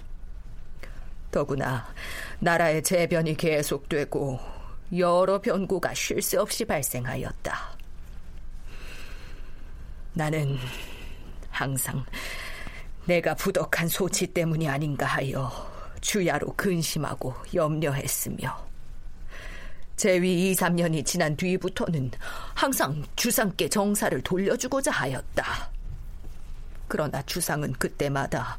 더구나 1.33 1.93
나라의 2.39 2.81
재변이 2.85 3.37
계속되고 3.37 4.39
여러 4.97 5.41
변고가 5.41 5.95
쉴 5.95 6.23
새 6.23 6.37
없이 6.37 6.65
발생하였다. 6.65 7.77
나는 10.13 10.57
항상 11.51 12.07
내가 13.05 13.35
부덕한 13.35 13.89
소치 13.89 14.29
때문이 14.29 14.69
아닌가 14.69 15.07
하여 15.07 15.51
주야로 16.01 16.55
근심하고 16.55 17.35
염려했으며 17.53 18.70
재위 20.01 20.49
2, 20.49 20.55
3년이 20.55 21.05
지난 21.05 21.37
뒤부터는 21.37 22.11
항상 22.55 23.05
주상께 23.17 23.69
정사를 23.69 24.19
돌려주고자 24.23 24.91
하였다. 24.91 25.71
그러나 26.89 27.21
주상은 27.27 27.75
그때마다 27.75 28.57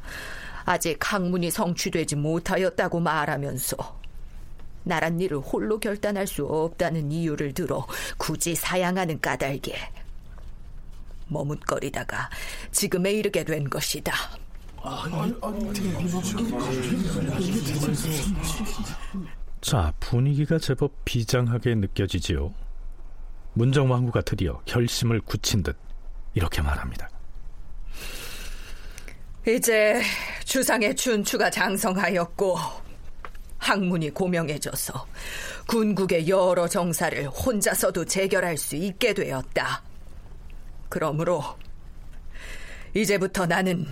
아직 0.64 0.98
학문이 1.00 1.50
성취되지 1.50 2.14
못하였다고 2.14 3.00
말하면서 3.00 3.76
나란 4.84 5.18
일을 5.18 5.38
홀로 5.38 5.80
결단할 5.80 6.28
수 6.28 6.46
없다는 6.46 7.10
이유를 7.10 7.54
들어 7.54 7.88
굳이 8.18 8.54
사양하는 8.54 9.20
까닭에 9.20 9.74
머뭇거리다가 11.26 12.30
지금에 12.70 13.14
이르게 13.14 13.42
된 13.42 13.68
것이다. 13.68 14.12
자, 19.62 19.94
분위기가 20.00 20.58
제법 20.58 20.92
비장하게 21.04 21.76
느껴지지요. 21.76 22.52
문정왕후가 23.54 24.22
드디어 24.22 24.60
결심을 24.64 25.20
굳힌 25.20 25.62
듯 25.62 25.76
이렇게 26.34 26.60
말합니다. 26.60 27.08
이제 29.46 30.02
주상의 30.44 30.96
춘추가 30.96 31.48
장성하였고 31.48 32.58
학문이 33.58 34.10
고명해져서 34.10 35.06
군국의 35.68 36.28
여러 36.28 36.66
정사를 36.66 37.28
혼자서도 37.28 38.04
재결할 38.04 38.56
수 38.56 38.74
있게 38.74 39.14
되었다. 39.14 39.84
그러므로 40.88 41.42
이제부터 42.94 43.46
나는 43.46 43.86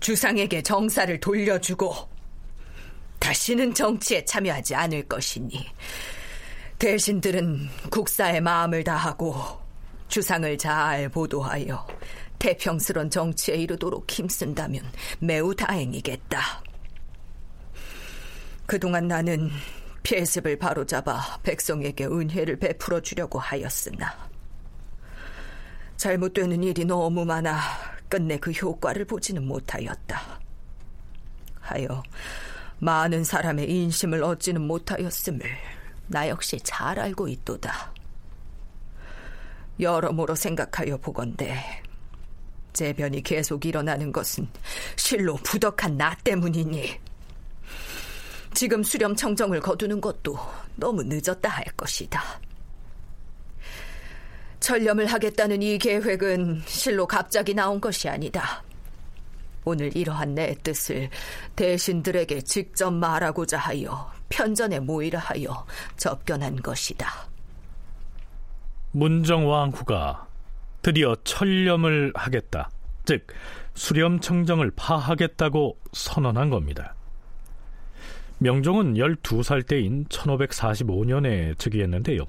주상에게 0.00 0.62
정사를 0.62 1.20
돌려주고 1.20 2.11
다시는 3.22 3.72
정치에 3.72 4.24
참여하지 4.24 4.74
않을 4.74 5.04
것이니 5.04 5.64
대신들은 6.76 7.68
국사의 7.88 8.40
마음을 8.40 8.82
다하고 8.82 9.36
주상을 10.08 10.58
잘 10.58 11.08
보도하여 11.08 11.86
태평스런 12.40 13.10
정치에 13.10 13.54
이르도록 13.54 14.10
힘쓴다면 14.10 14.82
매우 15.20 15.54
다행이겠다. 15.54 16.64
그동안 18.66 19.06
나는 19.06 19.50
폐습을 20.02 20.58
바로잡아 20.58 21.38
백성에게 21.44 22.06
은혜를 22.06 22.58
베풀어 22.58 22.98
주려고 23.00 23.38
하였으나 23.38 24.28
잘못되는 25.96 26.64
일이 26.64 26.84
너무 26.84 27.24
많아 27.24 27.60
끝내 28.08 28.36
그 28.36 28.50
효과를 28.50 29.04
보지는 29.04 29.46
못하였다. 29.46 30.40
하여 31.60 32.02
많은 32.82 33.22
사람의 33.22 33.70
인심을 33.70 34.24
얻지는 34.24 34.60
못하였음을 34.62 35.40
나 36.08 36.28
역시 36.28 36.58
잘 36.64 36.98
알고 36.98 37.28
있도다. 37.28 37.92
여러모로 39.78 40.34
생각하여 40.34 40.96
보건대 40.96 41.80
재변이 42.72 43.22
계속 43.22 43.64
일어나는 43.64 44.10
것은 44.10 44.48
실로 44.96 45.36
부덕한 45.36 45.96
나 45.96 46.12
때문이니 46.24 46.98
지금 48.52 48.82
수렴 48.82 49.14
청정을 49.14 49.60
거두는 49.60 50.00
것도 50.00 50.36
너무 50.74 51.04
늦었다 51.04 51.50
할 51.50 51.64
것이다. 51.76 52.20
철렴을 54.58 55.06
하겠다는 55.06 55.62
이 55.62 55.78
계획은 55.78 56.62
실로 56.66 57.06
갑자기 57.06 57.54
나온 57.54 57.80
것이 57.80 58.08
아니다. 58.08 58.64
오늘 59.64 59.96
이러한 59.96 60.34
내 60.34 60.54
뜻을 60.54 61.08
대신들에게 61.56 62.40
직접 62.42 62.90
말하고자 62.90 63.58
하여 63.58 64.10
편전에 64.28 64.80
모이라 64.80 65.18
하여 65.18 65.66
접견한 65.96 66.56
것이다. 66.62 67.08
문정왕후가 68.92 70.26
드디어 70.82 71.16
철렴을 71.24 72.12
하겠다. 72.14 72.70
즉, 73.04 73.26
수렴청정을 73.74 74.72
파하겠다고 74.76 75.78
선언한 75.92 76.50
겁니다. 76.50 76.94
명종은 78.38 78.94
12살 78.94 79.66
때인 79.66 80.04
1545년에 80.06 81.56
즉위했는데요. 81.58 82.26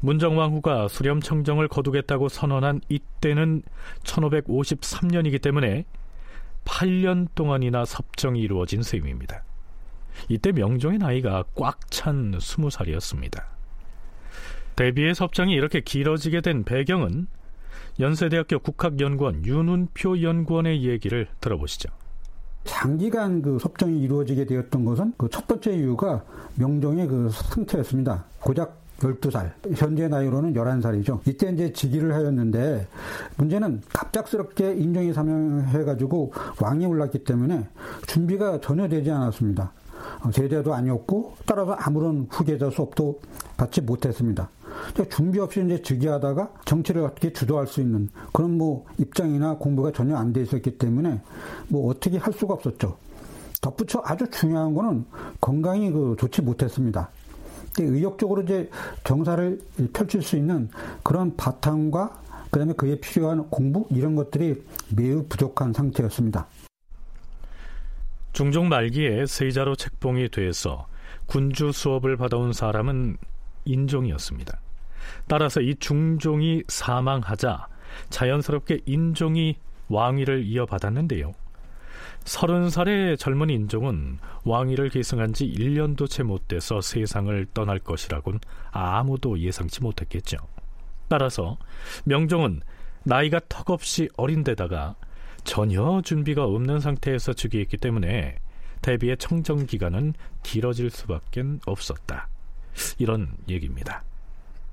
문정왕후가 0.00 0.88
수렴청정을 0.88 1.68
거두겠다고 1.68 2.28
선언한 2.28 2.80
이때는 2.88 3.62
1553년이기 4.04 5.42
때문에 5.42 5.84
8년 6.64 7.28
동안이나 7.34 7.84
섭정이 7.84 8.40
이루어진 8.40 8.82
셈입니다. 8.82 9.42
이때 10.28 10.52
명종의 10.52 10.98
나이가 10.98 11.44
꽉 11.54 11.78
찬 11.90 12.32
20살이었습니다. 12.32 13.44
대비의 14.76 15.14
섭정이 15.14 15.52
이렇게 15.52 15.80
길어지게 15.80 16.40
된 16.40 16.64
배경은 16.64 17.26
연세대학교 18.00 18.58
국학연구원 18.58 19.44
윤운표 19.44 20.20
연구원의 20.22 20.82
얘기를 20.84 21.28
들어보시죠. 21.40 21.90
장기간 22.64 23.42
그 23.42 23.58
섭정이 23.58 24.00
이루어지게 24.02 24.46
되었던 24.46 24.84
것은 24.84 25.12
그 25.16 25.28
첫 25.28 25.46
번째 25.46 25.74
이유가 25.76 26.24
명종의 26.56 27.06
그 27.06 27.28
상태였습니다. 27.30 28.24
고작 28.40 28.83
12살, 28.98 29.50
현재 29.76 30.08
나이로는 30.08 30.54
11살이죠. 30.54 31.20
이때 31.26 31.50
이제 31.50 31.72
즉위를 31.72 32.14
하였는데 32.14 32.86
문제는 33.36 33.82
갑작스럽게 33.92 34.74
인종이 34.74 35.12
사명해가지고 35.12 36.32
왕이 36.60 36.86
올랐기 36.86 37.24
때문에 37.24 37.66
준비가 38.06 38.60
전혀 38.60 38.88
되지 38.88 39.10
않았습니다. 39.10 39.72
어, 40.22 40.30
제자도 40.30 40.74
아니었고 40.74 41.34
따라서 41.46 41.72
아무런 41.72 42.26
후계자 42.30 42.70
수업도 42.70 43.20
받지 43.56 43.80
못했습니다. 43.80 44.48
준비 45.08 45.38
없이 45.38 45.62
이제 45.64 45.80
즉위하다가 45.80 46.50
정치를 46.64 47.02
어떻게 47.02 47.32
주도할 47.32 47.66
수 47.66 47.80
있는 47.80 48.08
그런 48.32 48.58
뭐 48.58 48.84
입장이나 48.98 49.56
공부가 49.56 49.92
전혀 49.92 50.16
안 50.16 50.32
돼 50.32 50.42
있었기 50.42 50.78
때문에 50.78 51.20
뭐 51.68 51.90
어떻게 51.90 52.18
할 52.18 52.32
수가 52.32 52.54
없었죠. 52.54 52.96
덧붙여 53.60 54.02
아주 54.04 54.28
중요한 54.30 54.74
거는 54.74 55.06
건강이 55.40 55.90
그 55.90 56.16
좋지 56.18 56.42
못했습니다. 56.42 57.08
의욕적으로 57.82 58.42
이제 58.42 58.70
정사를 59.02 59.60
펼칠 59.92 60.22
수 60.22 60.36
있는 60.36 60.68
그런 61.02 61.36
바탕과 61.36 62.22
그다음에 62.50 62.72
그에 62.74 63.00
필요한 63.00 63.48
공부 63.50 63.86
이런 63.90 64.14
것들이 64.14 64.62
매우 64.94 65.24
부족한 65.28 65.72
상태였습니다. 65.72 66.46
중종 68.32 68.68
말기에 68.68 69.26
세자로 69.26 69.76
책봉이 69.76 70.28
돼서 70.30 70.86
군주 71.26 71.72
수업을 71.72 72.16
받아온 72.16 72.52
사람은 72.52 73.16
인종이었습니다. 73.64 74.60
따라서 75.26 75.60
이 75.60 75.74
중종이 75.76 76.62
사망하자 76.68 77.68
자연스럽게 78.10 78.80
인종이 78.86 79.56
왕위를 79.88 80.44
이어받았는데요. 80.44 81.34
서른 82.24 82.70
살의 82.70 83.18
젊은 83.18 83.50
인종은 83.50 84.18
왕위를 84.44 84.88
계승한 84.88 85.34
지 85.34 85.46
1년도 85.46 86.08
채 86.08 86.22
못 86.22 86.48
돼서 86.48 86.80
세상을 86.80 87.46
떠날 87.52 87.78
것이라곤 87.78 88.40
아무도 88.70 89.38
예상치 89.38 89.82
못했겠죠. 89.82 90.38
따라서 91.08 91.58
명종은 92.04 92.62
나이가 93.02 93.40
턱없이 93.48 94.08
어린데다가 94.16 94.96
전혀 95.44 96.00
준비가 96.02 96.44
없는 96.44 96.80
상태에서 96.80 97.34
즉위했기 97.34 97.76
때문에 97.76 98.38
대비의 98.80 99.18
청정 99.18 99.66
기간은 99.66 100.14
길어질 100.42 100.90
수밖에 100.90 101.44
없었다. 101.66 102.28
이런 102.98 103.28
얘기입니다. 103.48 104.02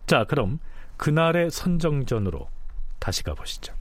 자, 0.07 0.23
그럼 0.23 0.59
그날의 0.95 1.51
선정전으로 1.51 2.49
다시 2.99 3.23
가보시죠. 3.23 3.73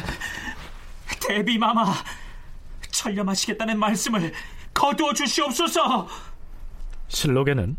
대비 1.20 1.58
마마, 1.58 1.92
철렴하시겠다는 2.90 3.78
말씀을 3.78 4.32
거두어 4.72 5.12
주시옵소서. 5.12 6.06
실록에는 7.08 7.76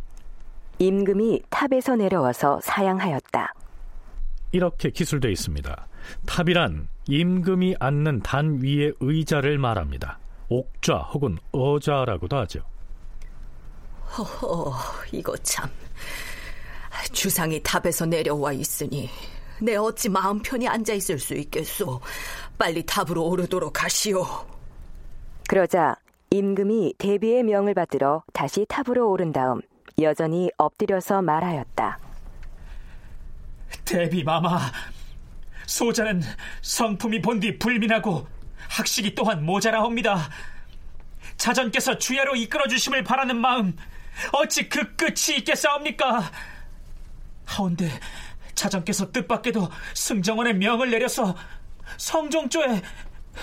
임금이 0.80 1.42
탑에서 1.50 1.96
내려와서 1.96 2.60
사양하였다. 2.62 3.54
이렇게 4.52 4.90
기술되어 4.90 5.32
있습니다. 5.32 5.88
탑이란 6.26 6.88
임금이 7.08 7.76
앉는 7.80 8.22
단 8.22 8.62
위의 8.62 8.94
의자를 9.00 9.58
말합니다. 9.58 10.20
옥좌 10.50 10.98
혹은 10.98 11.38
어좌라고도 11.52 12.38
하죠. 12.38 12.62
허허, 14.18 14.74
이거 15.12 15.36
참. 15.38 15.70
주상이 17.12 17.62
탑에서 17.62 18.06
내려와 18.06 18.54
있으니 18.54 19.10
내 19.60 19.76
어찌 19.76 20.10
마음 20.10 20.42
편히 20.42 20.68
앉아 20.68 20.94
있을 20.94 21.20
수 21.20 21.34
있겠소. 21.36 22.00
빨리 22.58 22.86
탑으로 22.86 23.26
오르도록 23.26 23.84
하시오. 23.84 24.26
그러자 25.48 25.96
임금이 26.30 26.96
대비의 26.98 27.44
명을 27.44 27.74
받들어 27.74 28.24
다시 28.34 28.66
탑으로 28.68 29.10
오른 29.10 29.32
다음 29.32 29.62
여전히 30.00 30.50
엎드려서 30.58 31.22
말하였다. 31.22 32.00
대비 33.86 34.24
마마, 34.24 34.60
소자는 35.66 36.22
성품이 36.62 37.22
본디 37.22 37.60
불민하고 37.60 38.28
학식이 38.70 39.16
또한 39.16 39.46
모자라옵니다. 39.46 40.30
자전께서 41.38 41.98
주야로 41.98 42.36
이끌어 42.36 42.68
주심을 42.68 43.04
바라는 43.04 43.38
마음 43.38 43.76
어찌 44.34 44.68
그 44.68 44.96
끝이 44.96 45.38
있겠사옵니까? 45.38 46.32
하운데 47.46 47.90
자전께서 48.58 49.12
뜻밖에도 49.12 49.70
승정원의 49.94 50.56
명을 50.56 50.90
내려서 50.90 51.36
성종조에 51.98 52.82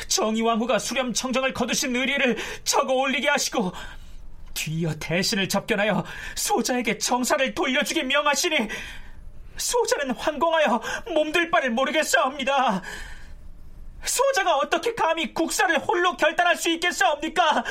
정의왕후가 0.09 0.79
수렴 0.79 1.13
청정을 1.15 1.55
거두신 1.55 1.95
의리를 1.97 2.37
적어 2.65 2.93
올리게 2.95 3.29
하시고 3.29 3.73
뒤이어 4.53 4.95
대신을 5.01 5.49
접견하여 5.49 6.05
소자에게 6.35 6.99
정사를 6.99 7.55
돌려주게 7.55 8.03
명하시니 8.03 8.69
소자는 9.57 10.17
환공하여 10.17 10.83
몸들 11.15 11.51
바를 11.51 11.71
모르겠사옵니다. 11.71 12.83
소자가 14.05 14.57
어떻게 14.57 14.95
감히 14.95 15.33
국사를 15.33 15.77
홀로 15.79 16.17
결단할 16.17 16.57
수 16.57 16.69
있겠사옵니까? 16.71 17.65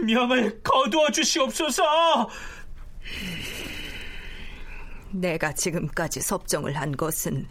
명을 0.00 0.62
거두어 0.62 1.10
주시옵소서. 1.10 2.28
내가 5.12 5.52
지금까지 5.52 6.20
섭정을 6.20 6.76
한 6.76 6.96
것은 6.96 7.48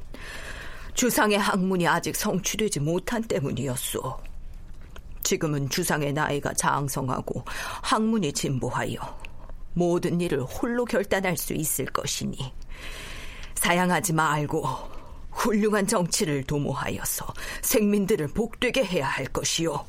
주상의 0.93 1.37
학문이 1.37 1.87
아직 1.87 2.15
성취되지 2.15 2.79
못한 2.79 3.23
때문이었소. 3.23 4.17
지금은 5.23 5.69
주상의 5.69 6.13
나이가 6.13 6.53
장성하고 6.53 7.43
학문이 7.83 8.33
진보하여 8.33 8.99
모든 9.73 10.19
일을 10.19 10.43
홀로 10.43 10.85
결단할 10.85 11.37
수 11.37 11.53
있을 11.53 11.85
것이니 11.85 12.37
사양하지 13.55 14.13
말고 14.13 14.65
훌륭한 15.31 15.85
정치를 15.87 16.43
도모하여서 16.43 17.33
생민들을 17.61 18.29
복되게 18.29 18.83
해야 18.83 19.07
할 19.07 19.25
것이요. 19.27 19.85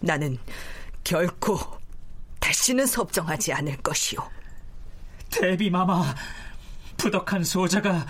나는 0.00 0.38
결코 1.04 1.58
다시는 2.38 2.86
섭정하지 2.86 3.52
않을 3.52 3.76
것이요. 3.78 4.20
대비마마, 5.30 6.14
부덕한 6.98 7.44
소자가 7.44 8.06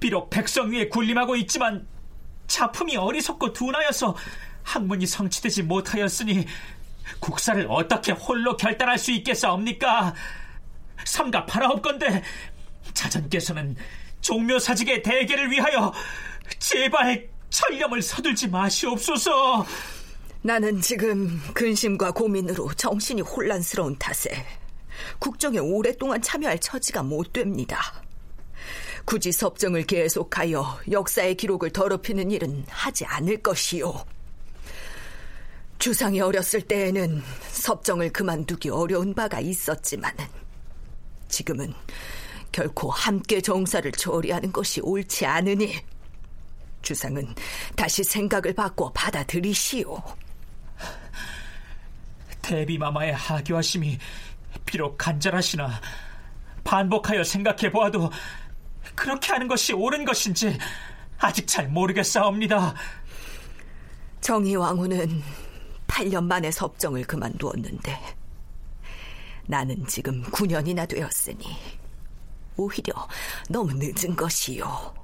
비록 0.00 0.28
백성 0.28 0.70
위에 0.70 0.88
군림하고 0.88 1.36
있지만 1.36 1.86
자품이 2.46 2.96
어리석고 2.96 3.54
둔하여서 3.54 4.14
학문이 4.62 5.06
성취되지 5.06 5.62
못하였으니 5.62 6.46
국사를 7.20 7.66
어떻게 7.70 8.12
홀로 8.12 8.56
결단할 8.56 8.98
수 8.98 9.12
있겠사옵니까? 9.12 10.14
삼가 11.04 11.46
팔아옵건데 11.46 12.22
자전께서는 12.92 13.76
종묘사직의 14.20 15.02
대계를 15.02 15.50
위하여 15.50 15.92
제발 16.58 17.28
철념을 17.50 18.02
서둘지 18.02 18.48
마시옵소서. 18.48 19.66
나는 20.42 20.80
지금 20.80 21.40
근심과 21.54 22.12
고민으로 22.12 22.72
정신이 22.74 23.22
혼란스러운 23.22 23.96
탓에 23.98 24.44
국정에 25.18 25.58
오랫동안 25.58 26.20
참여할 26.20 26.60
처지가 26.60 27.02
못 27.02 27.32
됩니다. 27.32 28.03
굳이 29.04 29.32
섭정을 29.32 29.84
계속하여 29.84 30.80
역사의 30.90 31.36
기록을 31.36 31.70
더럽히는 31.70 32.30
일은 32.30 32.64
하지 32.68 33.04
않을 33.04 33.42
것이요. 33.42 34.04
주상이 35.78 36.20
어렸을 36.20 36.62
때에는 36.62 37.22
섭정을 37.50 38.12
그만두기 38.12 38.70
어려운 38.70 39.14
바가 39.14 39.40
있었지만은 39.40 40.26
지금은 41.28 41.74
결코 42.52 42.90
함께 42.90 43.40
정사를 43.40 43.90
처리하는 43.92 44.52
것이 44.52 44.80
옳지 44.80 45.26
않으니 45.26 45.74
주상은 46.80 47.34
다시 47.74 48.04
생각을 48.04 48.54
바꿔 48.54 48.90
받아들이시오. 48.92 50.00
대비마마의 52.42 53.14
하교하심이 53.14 53.98
비록 54.64 54.96
간절하시나 54.96 55.80
반복하여 56.62 57.24
생각해 57.24 57.70
보아도 57.70 58.10
그렇게 58.94 59.32
하는 59.32 59.48
것이 59.48 59.72
옳은 59.72 60.04
것인지 60.04 60.56
아직 61.18 61.46
잘 61.46 61.68
모르겠사옵니다. 61.68 62.74
정희 64.20 64.56
왕후는 64.56 65.22
8년 65.86 66.24
만에 66.24 66.50
섭정을 66.50 67.04
그만두었는데 67.04 67.98
나는 69.46 69.86
지금 69.86 70.22
9년이나 70.22 70.88
되었으니 70.88 71.44
오히려 72.56 72.94
너무 73.50 73.72
늦은 73.74 74.16
것이요. 74.16 74.94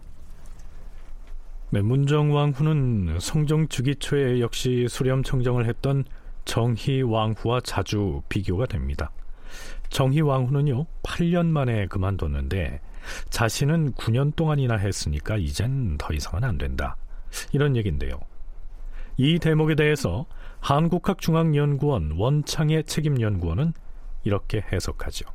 네, 1.71 1.81
문정 1.83 2.35
왕후는 2.35 3.19
성종 3.21 3.69
주기 3.69 3.95
초에 3.95 4.41
역시 4.41 4.87
수렴 4.89 5.23
청정을 5.23 5.69
했던 5.69 6.05
정희 6.45 7.03
왕후와 7.03 7.61
자주 7.61 8.23
비교가 8.29 8.67
됩니다. 8.67 9.11
정희 9.91 10.21
왕후는요 10.21 10.87
8년 11.03 11.47
만에 11.47 11.87
그만뒀는데 11.87 12.81
자신은 13.31 13.93
9년 13.95 14.35
동안이나 14.37 14.77
했으니까 14.77 15.37
이젠 15.37 15.97
더 15.99 16.13
이상은 16.13 16.45
안 16.45 16.59
된다. 16.59 16.97
이런 17.53 17.77
얘기인데요. 17.77 18.19
이 19.17 19.39
대목에 19.39 19.75
대해서 19.75 20.27
한국학중앙연구원 20.61 22.13
원창의 22.17 22.85
책임연구원은 22.85 23.73
이렇게 24.25 24.65
해석하죠. 24.73 25.27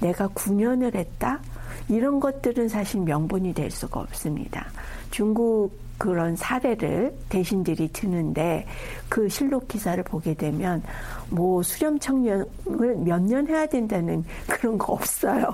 내가 0.00 0.28
9년을 0.28 0.94
했다? 0.94 1.40
이런 1.88 2.18
것들은 2.18 2.68
사실 2.68 3.00
명분이 3.00 3.54
될 3.54 3.70
수가 3.70 4.00
없습니다. 4.00 4.66
중국 5.10 5.70
그런 5.96 6.34
사례를 6.34 7.14
대신들이 7.28 7.88
드는데 7.92 8.66
그 9.08 9.28
실록 9.28 9.68
기사를 9.68 10.02
보게 10.02 10.34
되면 10.34 10.82
뭐 11.30 11.62
수렴 11.62 11.98
청년을 11.98 12.46
몇 13.04 13.20
년 13.20 13.46
해야 13.48 13.66
된다는 13.66 14.24
그런 14.48 14.76
거 14.76 14.94
없어요. 14.94 15.52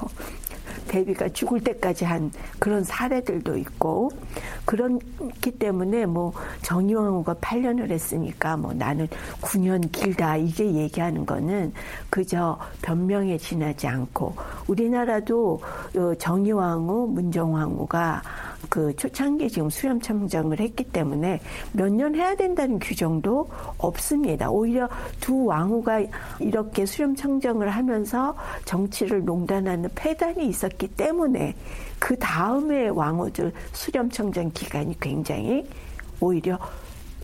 대비가 0.88 1.28
죽을 1.28 1.60
때까지 1.60 2.04
한 2.04 2.30
그런 2.58 2.84
사례들도 2.84 3.56
있고 3.58 4.10
그렇기 4.64 5.52
때문에 5.58 6.06
뭐 6.06 6.32
정의왕후가 6.62 7.34
8년을 7.34 7.90
했으니까 7.90 8.56
뭐 8.56 8.72
나는 8.72 9.08
9년 9.40 9.90
길다 9.92 10.36
이게 10.36 10.72
얘기하는 10.72 11.26
거는 11.26 11.72
그저 12.08 12.58
변명에 12.82 13.38
지나지 13.38 13.86
않고 13.86 14.34
우리나라도 14.66 15.60
어, 15.96 16.14
정의왕후, 16.18 17.08
문정왕후가 17.08 18.22
그 18.68 18.94
초창기에 18.96 19.48
지금 19.48 19.70
수렴 19.70 20.00
청정을 20.00 20.60
했기 20.60 20.84
때문에 20.84 21.40
몇 21.72 21.90
년 21.90 22.14
해야 22.14 22.34
된다는 22.34 22.78
규정도 22.78 23.48
없습니다. 23.78 24.50
오히려 24.50 24.88
두 25.20 25.44
왕후가 25.46 26.02
이렇게 26.38 26.86
수렴 26.86 27.14
청정을 27.14 27.68
하면서 27.70 28.36
정치를 28.64 29.24
농단하는 29.24 29.88
폐단이 29.94 30.46
있었기 30.48 30.88
때문에 30.88 31.54
그 31.98 32.16
다음에 32.18 32.88
왕후들 32.88 33.52
수렴 33.72 34.08
청정 34.10 34.50
기간이 34.52 34.98
굉장히 35.00 35.66
오히려 36.20 36.58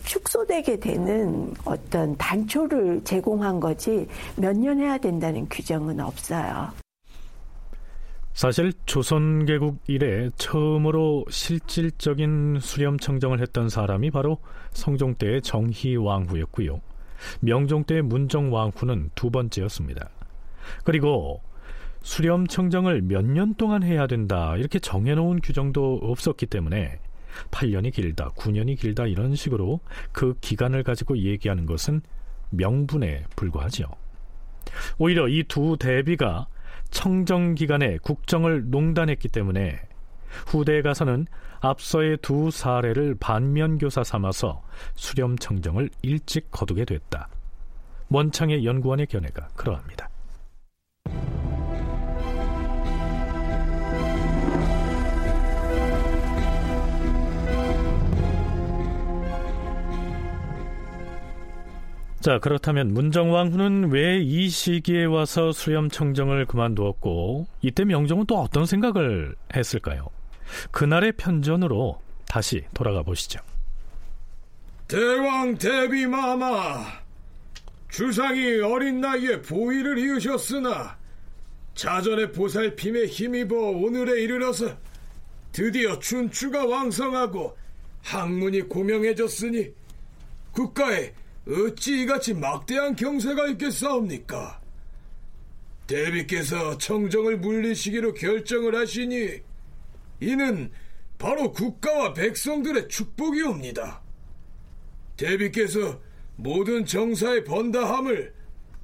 축소되게 0.03 0.79
되는 0.79 1.53
어떤 1.65 2.15
단초를 2.17 3.01
제공한 3.03 3.59
거지 3.59 4.07
몇 4.37 4.55
년 4.55 4.79
해야 4.79 4.97
된다는 4.97 5.47
규정은 5.49 5.99
없어요. 5.99 6.86
사실 8.37 8.71
조선 8.85 9.47
개국 9.47 9.79
이래 9.87 10.29
처음으로 10.37 11.25
실질적인 11.27 12.59
수렴 12.61 12.99
청정을 12.99 13.41
했던 13.41 13.67
사람이 13.67 14.11
바로 14.11 14.37
성종 14.73 15.15
때의 15.15 15.41
정희 15.41 15.95
왕후였고요. 15.95 16.79
명종 17.39 17.85
때의 17.85 18.03
문정 18.03 18.53
왕후는 18.53 19.09
두 19.15 19.31
번째였습니다. 19.31 20.11
그리고 20.83 21.41
수렴 22.03 22.45
청정을 22.45 23.01
몇 23.01 23.25
년 23.25 23.55
동안 23.55 23.81
해야 23.81 24.05
된다 24.05 24.55
이렇게 24.55 24.77
정해놓은 24.77 25.41
규정도 25.41 25.99
없었기 26.03 26.45
때문에 26.45 26.99
8년이 27.49 27.91
길다, 27.91 28.29
9년이 28.37 28.77
길다 28.77 29.07
이런 29.07 29.33
식으로 29.33 29.79
그 30.11 30.35
기간을 30.41 30.83
가지고 30.83 31.17
얘기하는 31.17 31.65
것은 31.65 32.01
명분에 32.51 33.23
불과하지요. 33.35 33.87
오히려 34.99 35.27
이 35.27 35.43
두 35.47 35.75
대비가 35.79 36.45
청정 36.91 37.55
기간에 37.55 37.97
국정을 38.01 38.69
농단했기 38.69 39.27
때문에 39.29 39.79
후대에 40.47 40.81
가서는 40.81 41.27
앞서의 41.59 42.17
두 42.21 42.51
사례를 42.51 43.15
반면교사 43.19 44.03
삼아서 44.03 44.61
수렴 44.95 45.37
청정을 45.37 45.89
일찍 46.01 46.51
거두게 46.51 46.85
됐다. 46.85 47.29
원창의 48.09 48.65
연구원의 48.65 49.07
견해가 49.07 49.47
그러합니다. 49.55 50.09
자, 62.27 62.39
그렇다면 62.39 62.93
문정왕후는 62.93 63.89
왜 63.93 64.21
이 64.21 64.49
시기에 64.49 65.05
와서 65.05 65.53
수렴 65.53 65.87
청정을 65.89 66.45
그만두었고 66.45 67.47
이때 67.61 67.85
명종은 67.85 68.25
또 68.25 68.37
어떤 68.41 68.65
생각을 68.65 69.33
했을까요? 69.55 70.09
그날의 70.71 71.13
편전으로 71.13 72.01
다시 72.27 72.65
돌아가 72.73 73.01
보시죠. 73.01 73.39
대왕 74.89 75.57
대비마마 75.57 76.83
주상이 77.89 78.59
어린 78.59 78.99
나이에 78.99 79.41
보위를 79.41 79.97
이으셨으나 79.97 80.97
자전의 81.75 82.33
보살핌에 82.33 83.05
힘입어 83.05 83.55
오늘에 83.55 84.23
이르러서 84.23 84.75
드디어 85.53 85.97
춘추가 85.99 86.65
왕성하고 86.65 87.57
학문이 88.03 88.63
고명해졌으니 88.63 89.71
국가에 90.51 91.13
어찌 91.49 92.01
이같이 92.01 92.33
막대한 92.33 92.95
경세가 92.95 93.47
있겠사옵니까? 93.47 94.61
대비께서 95.87 96.77
청정을 96.77 97.37
물리시기로 97.37 98.13
결정을 98.13 98.75
하시니 98.75 99.39
이는 100.19 100.71
바로 101.17 101.51
국가와 101.51 102.13
백성들의 102.13 102.89
축복이옵니다. 102.89 104.01
대비께서 105.15 105.99
모든 106.35 106.85
정사의 106.85 107.45
번다함을 107.45 108.33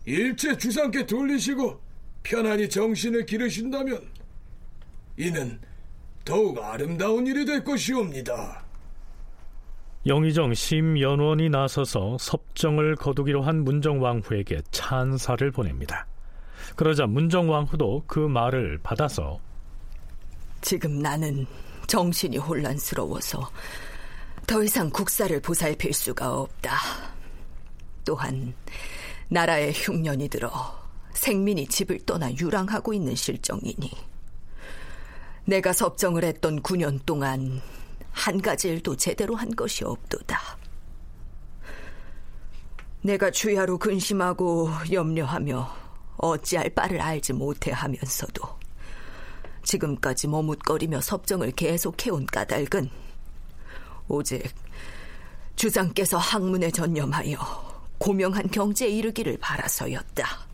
일체 0.05 0.57
주상께 0.57 1.05
돌리시고 1.05 1.81
편안히 2.23 2.69
정신을 2.69 3.25
기르신다면 3.25 4.09
이는 5.17 5.59
더욱 6.25 6.57
아름다운 6.63 7.27
일이 7.27 7.45
될 7.45 7.63
것이옵니다. 7.63 8.62
영의정 10.05 10.53
심연원이 10.53 11.49
나서서 11.49 12.17
섭정을 12.19 12.97
거두기로 12.97 13.41
한 13.41 13.63
문정왕후에게 13.63 14.61
찬사를 14.71 15.49
보냅니다. 15.51 16.05
그러자 16.75 17.05
문정왕후도 17.05 18.03
그 18.05 18.19
말을 18.19 18.79
받아서 18.83 19.39
지금 20.61 20.99
나는 20.99 21.45
정신이 21.87 22.37
혼란스러워서 22.37 23.49
더 24.45 24.63
이상 24.63 24.89
국사를 24.89 25.39
보살필 25.41 25.93
수가 25.93 26.33
없다. 26.33 26.77
또한 28.05 28.53
나라의 29.29 29.71
흉년이 29.73 30.27
들어 30.27 30.51
생민이 31.13 31.67
집을 31.67 31.99
떠나 32.05 32.29
유랑하고 32.33 32.93
있는 32.93 33.15
실정이니 33.15 33.91
내가 35.45 35.71
섭정을 35.71 36.25
했던 36.25 36.61
9년 36.61 37.05
동안 37.05 37.61
한 38.13 38.41
가지 38.41 38.69
일도 38.69 38.95
제대로 38.95 39.35
한 39.35 39.53
것이 39.55 39.83
없도다. 39.83 40.39
내가 43.01 43.29
주야로 43.29 43.77
근심하고 43.77 44.69
염려하며 44.91 45.75
어찌할 46.17 46.69
바를 46.69 47.01
알지 47.01 47.33
못해 47.33 47.71
하면서도 47.71 48.41
지금까지 49.63 50.27
머뭇거리며 50.27 51.01
섭정을 51.01 51.51
계속해온 51.51 52.27
까닭은 52.27 52.89
오직 54.07 54.43
주상께서 55.55 56.17
학문에 56.17 56.71
전념하여 56.71 57.37
고명한 57.97 58.51
경지에 58.51 58.87
이르기를 58.89 59.37
바라서였다. 59.39 60.53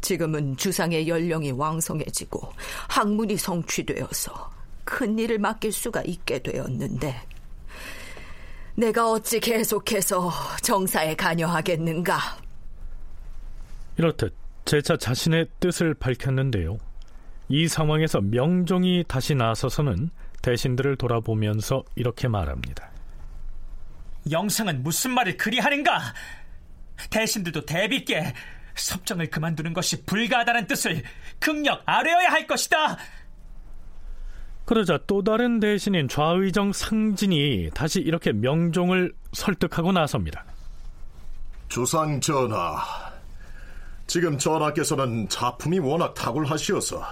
지금은 0.00 0.56
주상의 0.56 1.08
연령이 1.08 1.50
왕성해지고 1.50 2.52
학문이 2.88 3.36
성취되어서 3.36 4.59
큰 4.84 5.18
일을 5.18 5.38
맡길 5.38 5.72
수가 5.72 6.02
있게 6.02 6.40
되었는데 6.40 7.14
내가 8.76 9.10
어찌 9.10 9.40
계속해서 9.40 10.30
정사에 10.62 11.14
관여하겠는가? 11.14 12.18
이렇듯 13.98 14.34
재차 14.64 14.96
자신의 14.96 15.48
뜻을 15.58 15.94
밝혔는데요. 15.94 16.78
이 17.48 17.66
상황에서 17.66 18.20
명종이 18.20 19.04
다시 19.06 19.34
나서서는 19.34 20.10
대신들을 20.42 20.96
돌아보면서 20.96 21.84
이렇게 21.96 22.28
말합니다. 22.28 22.90
영상은 24.30 24.82
무슨 24.82 25.10
말을 25.12 25.36
그리 25.36 25.58
하는가? 25.58 26.14
대신들도 27.10 27.66
대비께 27.66 28.32
섭정을 28.74 29.30
그만두는 29.30 29.72
것이 29.72 30.04
불가하다는 30.04 30.66
뜻을 30.66 31.02
극력 31.38 31.82
아뢰어야 31.86 32.28
할 32.28 32.46
것이다. 32.46 32.96
그러자 34.70 35.00
또 35.08 35.20
다른 35.24 35.58
대신인 35.58 36.06
좌의정 36.06 36.72
상진이 36.72 37.70
다시 37.74 37.98
이렇게 37.98 38.30
명종을 38.30 39.12
설득하고 39.32 39.90
나섭니다. 39.90 40.44
주상 41.68 42.20
전하, 42.20 42.80
지금 44.06 44.38
전하께서는 44.38 45.28
작품이 45.28 45.80
워낙 45.80 46.14
탁월하시어서 46.14 47.04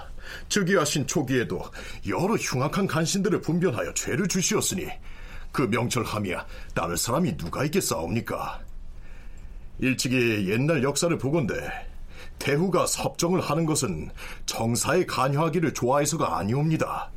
즉위하신 0.48 1.08
초기에도 1.08 1.60
여러 2.06 2.36
흉악한 2.36 2.86
간신들을 2.86 3.40
분변하여 3.40 3.92
죄를 3.92 4.28
주시었으니 4.28 4.86
그 5.50 5.62
명철함이야 5.62 6.46
따를 6.76 6.96
사람이 6.96 7.36
누가 7.36 7.64
있겠사옵니까? 7.64 8.60
일찍이 9.80 10.48
옛날 10.48 10.84
역사를 10.84 11.18
보건대 11.18 11.54
대후가 12.38 12.86
섭정을 12.86 13.40
하는 13.40 13.66
것은 13.66 14.10
정사에 14.46 15.04
관여하기를 15.06 15.74
좋아해서가 15.74 16.38
아니옵니다. 16.38 17.10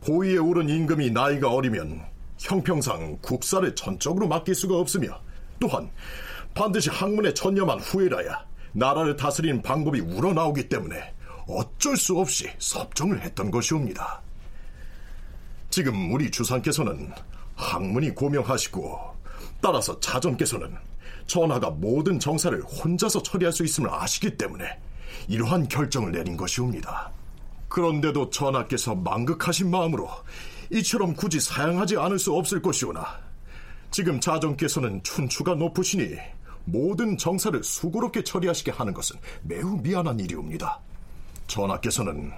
고위에 0.00 0.38
오른 0.38 0.68
임금이 0.68 1.10
나이가 1.10 1.50
어리면 1.50 2.04
형평상 2.38 3.18
국사를 3.20 3.74
전적으로 3.74 4.28
맡길 4.28 4.54
수가 4.54 4.76
없으며 4.76 5.20
또한 5.58 5.90
반드시 6.54 6.88
학문에 6.90 7.34
전념한 7.34 7.80
후에라야 7.80 8.46
나라를 8.72 9.16
다스리는 9.16 9.62
방법이 9.62 10.00
우러나오기 10.00 10.68
때문에 10.68 11.14
어쩔 11.48 11.96
수 11.96 12.18
없이 12.18 12.48
섭정을 12.58 13.22
했던 13.22 13.50
것이옵니다. 13.50 14.22
지금 15.70 16.12
우리 16.12 16.30
주상께서는 16.30 17.12
학문이 17.56 18.14
고명하시고 18.14 19.16
따라서 19.60 19.98
자전께서는 20.00 20.76
전하가 21.26 21.70
모든 21.70 22.18
정사를 22.18 22.60
혼자서 22.62 23.22
처리할 23.22 23.52
수 23.52 23.64
있음을 23.64 23.90
아시기 23.90 24.36
때문에 24.36 24.78
이러한 25.28 25.68
결정을 25.68 26.12
내린 26.12 26.36
것이옵니다. 26.36 27.10
그런데도 27.68 28.30
전하께서 28.30 28.94
망극하신 28.94 29.70
마음으로 29.70 30.08
이처럼 30.70 31.14
굳이 31.14 31.40
사양하지 31.40 31.96
않을 31.96 32.18
수 32.18 32.34
없을 32.34 32.60
것이오나 32.60 33.06
지금 33.90 34.20
자정께서는 34.20 35.02
춘추가 35.02 35.54
높으시니 35.54 36.16
모든 36.64 37.16
정사를 37.16 37.62
수고롭게 37.62 38.22
처리하시게 38.22 38.70
하는 38.72 38.92
것은 38.92 39.18
매우 39.42 39.78
미안한 39.78 40.20
일이옵니다. 40.20 40.78
전하께서는 41.46 42.32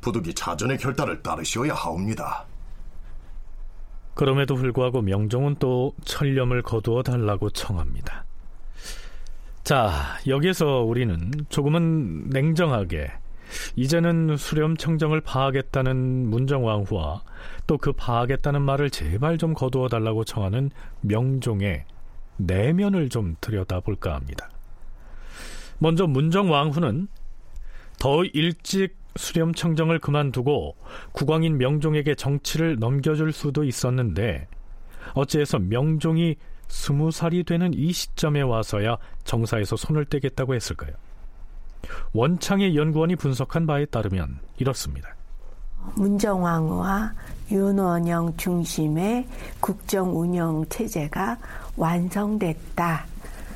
부득이 0.00 0.32
자전의 0.34 0.78
결단을 0.78 1.22
따르시어야 1.22 1.74
하옵니다. 1.74 2.46
그럼에도 4.14 4.54
불구하고 4.54 5.02
명종은 5.02 5.56
또 5.58 5.92
철렴을 6.04 6.62
거두어 6.62 7.02
달라고 7.02 7.50
청합니다. 7.50 8.24
자, 9.64 10.16
여기서 10.28 10.82
우리는 10.82 11.32
조금은 11.48 12.28
냉정하게 12.30 13.10
이제는 13.76 14.36
수렴 14.36 14.76
청정을 14.76 15.20
파하겠다는 15.20 15.96
문정왕후와 16.28 17.22
또 17.66 17.78
그 17.78 17.92
파하겠다는 17.92 18.62
말을 18.62 18.90
제발 18.90 19.38
좀 19.38 19.54
거두어 19.54 19.88
달라고 19.88 20.24
청하는 20.24 20.70
명종의 21.02 21.84
내면을 22.38 23.08
좀 23.08 23.36
들여다볼까 23.40 24.14
합니다. 24.14 24.50
먼저 25.78 26.06
문정왕후는 26.06 27.08
더 27.98 28.24
일찍 28.24 28.96
수렴 29.16 29.54
청정을 29.54 29.98
그만두고 29.98 30.76
국왕인 31.12 31.58
명종에게 31.58 32.14
정치를 32.14 32.78
넘겨줄 32.78 33.32
수도 33.32 33.64
있었는데 33.64 34.48
어찌해서 35.14 35.58
명종이 35.58 36.36
스무 36.68 37.10
살이 37.10 37.44
되는 37.44 37.72
이 37.72 37.92
시점에 37.92 38.42
와서야 38.42 38.98
정사에서 39.24 39.76
손을 39.76 40.04
떼겠다고 40.06 40.54
했을까요? 40.54 40.92
원창의 42.12 42.76
연구원이 42.76 43.16
분석한 43.16 43.66
바에 43.66 43.86
따르면 43.86 44.38
이렇습니다. 44.58 45.08
문정왕후와 45.94 47.12
윤원영 47.50 48.36
중심의 48.36 49.26
국정 49.60 50.18
운영 50.18 50.64
체제가 50.68 51.38
완성됐다. 51.76 53.06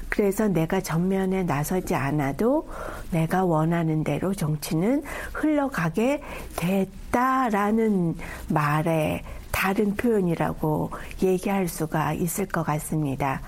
그래서 0.08 0.48
내가 0.48 0.80
전면에 0.80 1.44
나서지 1.44 1.94
않아도 1.94 2.68
내가 3.10 3.44
원하는 3.44 4.04
대로 4.04 4.34
정치는 4.34 5.02
흘러가게 5.32 6.22
됐다라는 6.56 8.16
말에 8.48 9.22
다른 9.52 9.94
표현이라고 9.94 10.90
얘기할 11.22 11.68
수가 11.68 12.12
있을 12.14 12.46
것 12.46 12.62
같습니다. 12.64 13.40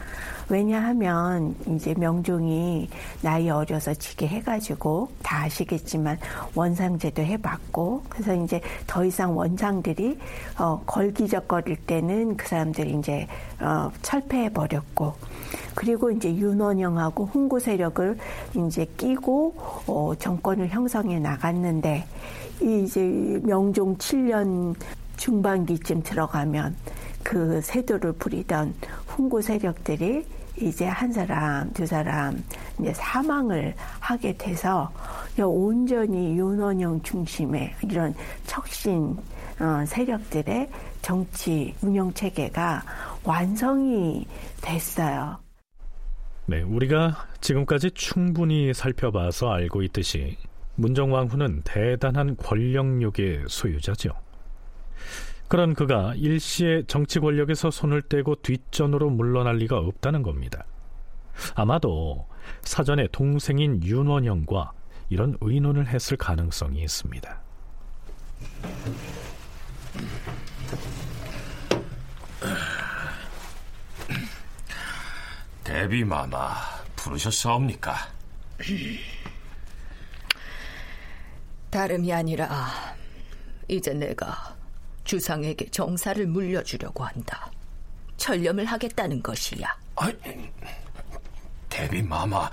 왜냐하면 0.52 1.54
이제 1.66 1.94
명종이 1.94 2.86
나이 3.22 3.48
어려서 3.48 3.94
지게 3.94 4.28
해가지고 4.28 5.08
다 5.22 5.44
아시겠지만 5.44 6.18
원상제도 6.54 7.22
해봤고 7.22 8.02
그래서 8.10 8.34
이제 8.34 8.60
더 8.86 9.02
이상 9.02 9.34
원상들이 9.34 10.18
어, 10.58 10.82
걸기적거릴 10.84 11.76
때는 11.86 12.36
그 12.36 12.46
사람들이 12.46 12.98
이제 12.98 13.26
어, 13.60 13.90
철폐해 14.02 14.52
버렸고 14.52 15.14
그리고 15.74 16.10
이제 16.10 16.28
윤원영하고 16.36 17.30
홍구 17.32 17.58
세력을 17.58 18.18
이제 18.54 18.84
끼고 18.98 19.54
어, 19.86 20.12
정권을 20.18 20.68
형성해 20.68 21.18
나갔는데 21.18 22.04
이 22.60 22.82
이제 22.84 23.00
명종 23.42 23.96
7년 23.96 24.74
중반기쯤 25.16 26.02
들어가면 26.02 26.76
그 27.22 27.62
세도를 27.62 28.12
부리던 28.12 28.74
훈구 29.06 29.40
세력들이 29.40 30.26
이제 30.60 30.86
한 30.86 31.12
사람, 31.12 31.72
두 31.72 31.86
사람 31.86 32.42
이제 32.78 32.92
사망을 32.94 33.74
하게 34.00 34.36
돼서 34.36 34.92
온전히 35.38 36.36
윤원영 36.38 37.02
중심의 37.02 37.74
이런 37.82 38.14
척신 38.46 39.16
어, 39.60 39.84
세력들의 39.86 40.68
정치 41.02 41.74
운영 41.82 42.12
체계가 42.12 42.82
완성이 43.24 44.26
됐어요. 44.60 45.38
네, 46.46 46.62
우리가 46.62 47.26
지금까지 47.40 47.92
충분히 47.92 48.74
살펴봐서 48.74 49.52
알고 49.52 49.82
있듯이 49.82 50.36
문정왕후는 50.74 51.62
대단한 51.64 52.36
권력욕의 52.36 53.44
소유자죠. 53.48 54.10
그런 55.52 55.74
그가 55.74 56.14
일시에 56.14 56.84
정치 56.86 57.20
권력에서 57.20 57.70
손을 57.70 58.00
떼고 58.00 58.36
뒷전으로 58.36 59.10
물러날 59.10 59.56
리가 59.56 59.76
없다는 59.76 60.22
겁니다. 60.22 60.64
아마도 61.54 62.26
사전에 62.62 63.06
동생인 63.12 63.82
윤원영과 63.84 64.72
이런 65.10 65.36
의논을 65.42 65.88
했을 65.88 66.16
가능성이 66.16 66.82
있습니다. 66.84 67.42
대비 75.62 76.02
마마 76.02 76.54
부르셨사옵니까? 76.96 77.94
다름이 81.68 82.10
아니라 82.10 82.68
이제 83.68 83.92
내가 83.92 84.61
주상에게 85.04 85.68
정사를 85.70 86.26
물려주려고 86.26 87.04
한다. 87.04 87.50
철렴을 88.16 88.64
하겠다는 88.64 89.22
것이야. 89.22 89.76
아, 89.96 90.12
대비 91.68 92.02
마마 92.02 92.48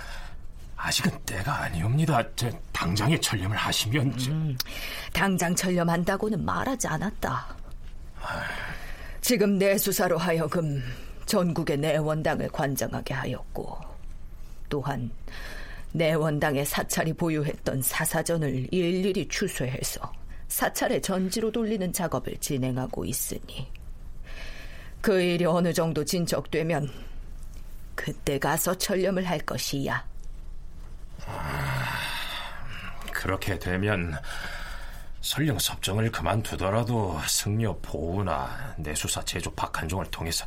아직은 0.76 1.10
때가 1.26 1.62
아니옵니다. 1.62 2.22
저 2.34 2.50
당장에 2.72 3.18
철렴을 3.20 3.56
하시면 3.56 4.16
저... 4.18 4.30
음, 4.30 4.56
당장 5.12 5.54
철렴한다고는 5.54 6.44
말하지 6.44 6.88
않았다. 6.88 7.56
지금 9.20 9.58
내 9.58 9.76
수사로 9.76 10.16
하여금 10.18 10.82
전국의 11.26 11.76
내원당을 11.78 12.48
관장하게 12.48 13.14
하였고 13.14 13.78
또한 14.68 15.10
내원당의 15.92 16.64
사찰이 16.64 17.12
보유했던 17.12 17.82
사사전을 17.82 18.68
일일이 18.72 19.28
추수해서 19.28 20.12
사찰의 20.50 21.00
전지로 21.00 21.50
돌리는 21.52 21.92
작업을 21.92 22.36
진행하고 22.38 23.04
있으니 23.04 23.70
그 25.00 25.20
일이 25.20 25.44
어느 25.46 25.72
정도 25.72 26.04
진척되면 26.04 26.90
그때 27.94 28.38
가서 28.38 28.76
철렴을 28.76 29.26
할 29.28 29.38
것이야. 29.38 30.04
아, 31.26 31.98
그렇게 33.12 33.58
되면 33.58 34.14
설령 35.20 35.58
섭정을 35.58 36.10
그만두더라도 36.10 37.18
승려 37.26 37.76
보우나 37.80 38.74
내수사 38.78 39.24
제조 39.24 39.50
박한종을 39.54 40.06
통해서 40.06 40.44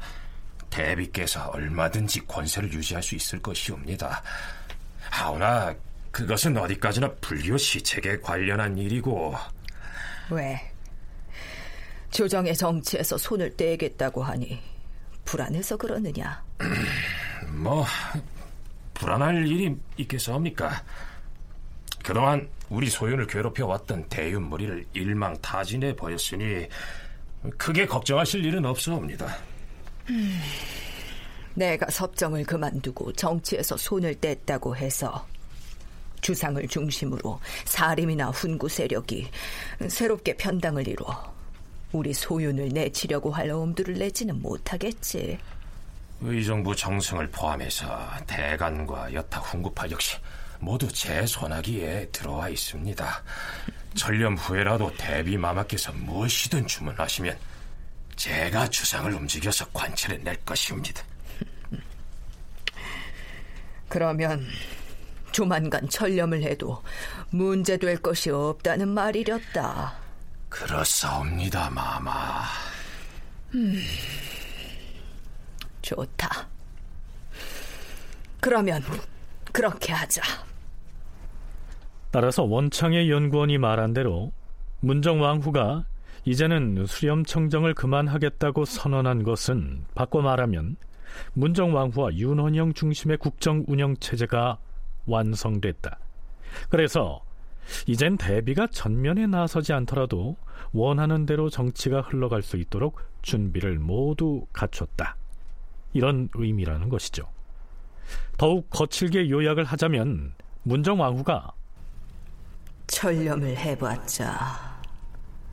대비께서 0.69 1.47
얼마든지 1.49 2.25
권세를 2.27 2.73
유지할 2.73 3.01
수 3.01 3.15
있을 3.15 3.41
것이옵니다. 3.41 4.21
하오나 5.09 5.73
그것은 6.11 6.57
어디까지나 6.57 7.13
불교 7.21 7.57
시책에 7.57 8.19
관련한 8.19 8.77
일이고 8.77 9.35
왜? 10.31 10.59
조정의 12.11 12.55
정치에서 12.55 13.17
손을 13.17 13.55
떼겠다고 13.57 14.23
하니 14.23 14.59
불안해서 15.25 15.77
그러느냐? 15.77 16.43
뭐 17.51 17.85
불안할 18.93 19.47
일이 19.47 19.75
있겠사옵니까? 19.97 20.83
그동안 22.03 22.47
우리 22.69 22.89
소윤을 22.89 23.27
괴롭혀 23.27 23.65
왔던 23.65 24.09
대윤무리를 24.09 24.85
일망타진해 24.93 25.95
보였으니 25.95 26.67
크게 27.57 27.85
걱정하실 27.85 28.45
일은 28.45 28.65
없사옵니다. 28.65 29.37
음, 30.09 30.39
내가 31.55 31.89
섭정을 31.89 32.43
그만두고 32.45 33.13
정치에서 33.13 33.77
손을 33.77 34.15
뗐다고 34.15 34.75
해서 34.75 35.25
주상을 36.23 36.67
중심으로 36.67 37.39
사림이나 37.65 38.29
훈구 38.29 38.67
세력이 38.69 39.29
새롭게 39.87 40.35
편당을 40.37 40.87
이루어 40.87 41.31
우리 41.91 42.11
소윤을 42.11 42.69
내치려고 42.69 43.29
할 43.29 43.51
엄두를 43.51 43.93
내지는 43.99 44.41
못하겠지. 44.41 45.37
의정부 46.21 46.75
정승을 46.75 47.29
포함해서 47.29 48.09
대간과 48.25 49.13
여타 49.13 49.41
훈구파 49.41 49.91
역시 49.91 50.17
모두 50.59 50.91
제 50.91 51.25
손아귀에 51.25 52.07
들어와 52.11 52.49
있습니다. 52.49 53.23
전렴 53.93 54.35
후에라도 54.35 54.91
대비 54.97 55.37
마마께서 55.37 55.91
무엇이든 55.91 56.65
주문하시면 56.65 57.37
제가 58.15 58.69
주상을 58.69 59.13
움직여서 59.13 59.67
관찰해 59.73 60.17
낼 60.19 60.37
것이옵니다. 60.45 61.03
그러면 63.89 64.47
조만간 65.33 65.89
철렴을 65.89 66.43
해도 66.43 66.81
문제될 67.31 67.97
것이 67.97 68.29
없다는 68.29 68.87
말이렸다. 68.87 69.93
그렇사옵니다, 70.47 71.69
마마. 71.71 72.43
음, 73.55 73.75
좋다. 75.81 76.47
그러면 78.39 78.81
그렇게 79.51 79.91
하자. 79.91 80.21
따라서 82.11 82.43
원창의 82.43 83.09
연구원이 83.09 83.57
말한 83.57 83.93
대로 83.93 84.31
문정왕후가 84.81 85.85
이제는 86.25 86.85
수렴청정을 86.85 87.73
그만하겠다고 87.73 88.65
선언한 88.65 89.23
것은 89.23 89.85
바꿔 89.95 90.21
말하면 90.21 90.77
문정왕후와 91.33 92.13
윤원영 92.13 92.73
중심의 92.73 93.17
국정 93.17 93.63
운영 93.67 93.97
체제가 93.97 94.59
완성됐다. 95.05 95.99
그래서 96.69 97.21
이젠 97.87 98.17
대비가 98.17 98.67
전면에 98.67 99.27
나서지 99.27 99.73
않더라도 99.73 100.35
원하는 100.71 101.25
대로 101.25 101.49
정치가 101.49 102.01
흘러갈 102.01 102.41
수 102.41 102.57
있도록 102.57 102.99
준비를 103.21 103.79
모두 103.79 104.45
갖췄다. 104.53 105.15
이런 105.93 106.29
의미라는 106.33 106.89
것이죠. 106.89 107.29
더욱 108.37 108.69
거칠게 108.69 109.29
요약을 109.29 109.63
하자면 109.63 110.33
문정왕후가 110.63 111.51
철렴을 112.87 113.55
해봤자 113.55 114.81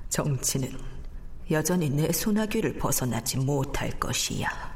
정치는 0.08 0.70
여전히 1.50 1.90
내 1.90 2.10
소나귀를 2.10 2.78
벗어나지 2.78 3.38
못할 3.38 3.90
것이야. 3.98 4.69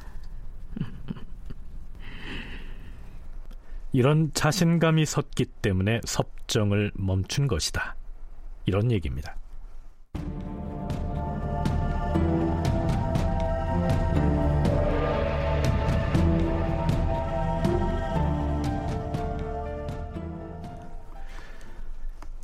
이런 3.95 4.33
자신감이 4.35 5.07
섰기 5.07 5.45
때문에 5.63 6.01
섭정을 6.05 6.91
멈춘 6.97 7.47
것이다. 7.47 7.95
이런 8.67 8.91
얘기입니다. 8.91 9.37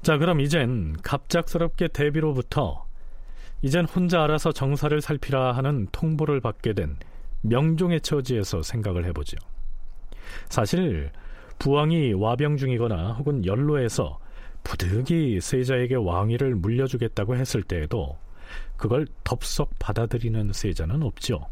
자, 0.02 0.18
그럼 0.18 0.38
이젠 0.40 0.96
갑작스럽게 1.02 1.88
대비로부터 1.88 2.86
이젠 3.62 3.86
혼자 3.86 4.22
알아서 4.22 4.52
정사를 4.52 5.00
살피라 5.00 5.50
하는 5.50 5.88
통보를 5.90 6.40
받게 6.40 6.74
된 6.74 6.96
명종의 7.40 8.02
처지에서 8.02 8.62
생각을 8.62 9.04
해보죠. 9.06 9.36
사실 10.48 11.10
부왕이 11.60 12.14
와병 12.14 12.56
중이거나 12.56 13.12
혹은 13.12 13.46
연로해서 13.46 14.18
부득이 14.64 15.40
세자에게 15.40 15.94
왕위를 15.94 16.56
물려주겠다고 16.56 17.36
했을 17.36 17.62
때에도 17.62 18.18
그걸 18.76 19.06
덥석 19.24 19.70
받아들이는 19.78 20.52
세자는 20.52 21.02
없죠. 21.02 21.46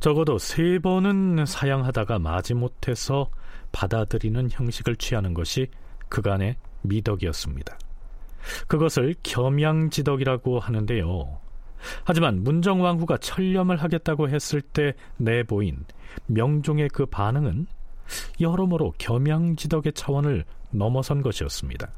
적어도 0.00 0.38
세 0.38 0.78
번은 0.78 1.44
사양하다가 1.46 2.20
마지못해서 2.20 3.30
받아들이는 3.72 4.50
형식을 4.52 4.96
취하는 4.96 5.34
것이 5.34 5.68
그간의 6.08 6.56
미덕이었습니다. 6.82 7.76
그것을 8.66 9.14
겸양지덕이라고 9.22 10.60
하는데요. 10.60 11.38
하지만 12.04 12.42
문정왕후가 12.42 13.18
철렴을 13.18 13.76
하겠다고 13.78 14.28
했을 14.28 14.60
때 14.60 14.94
내보인 15.16 15.84
명종의 16.26 16.90
그 16.90 17.06
반응은 17.06 17.66
여러모로 18.40 18.94
겸양지덕의 18.98 19.92
차원을 19.94 20.44
넘어선 20.70 21.22
것이었습니다. 21.22 21.90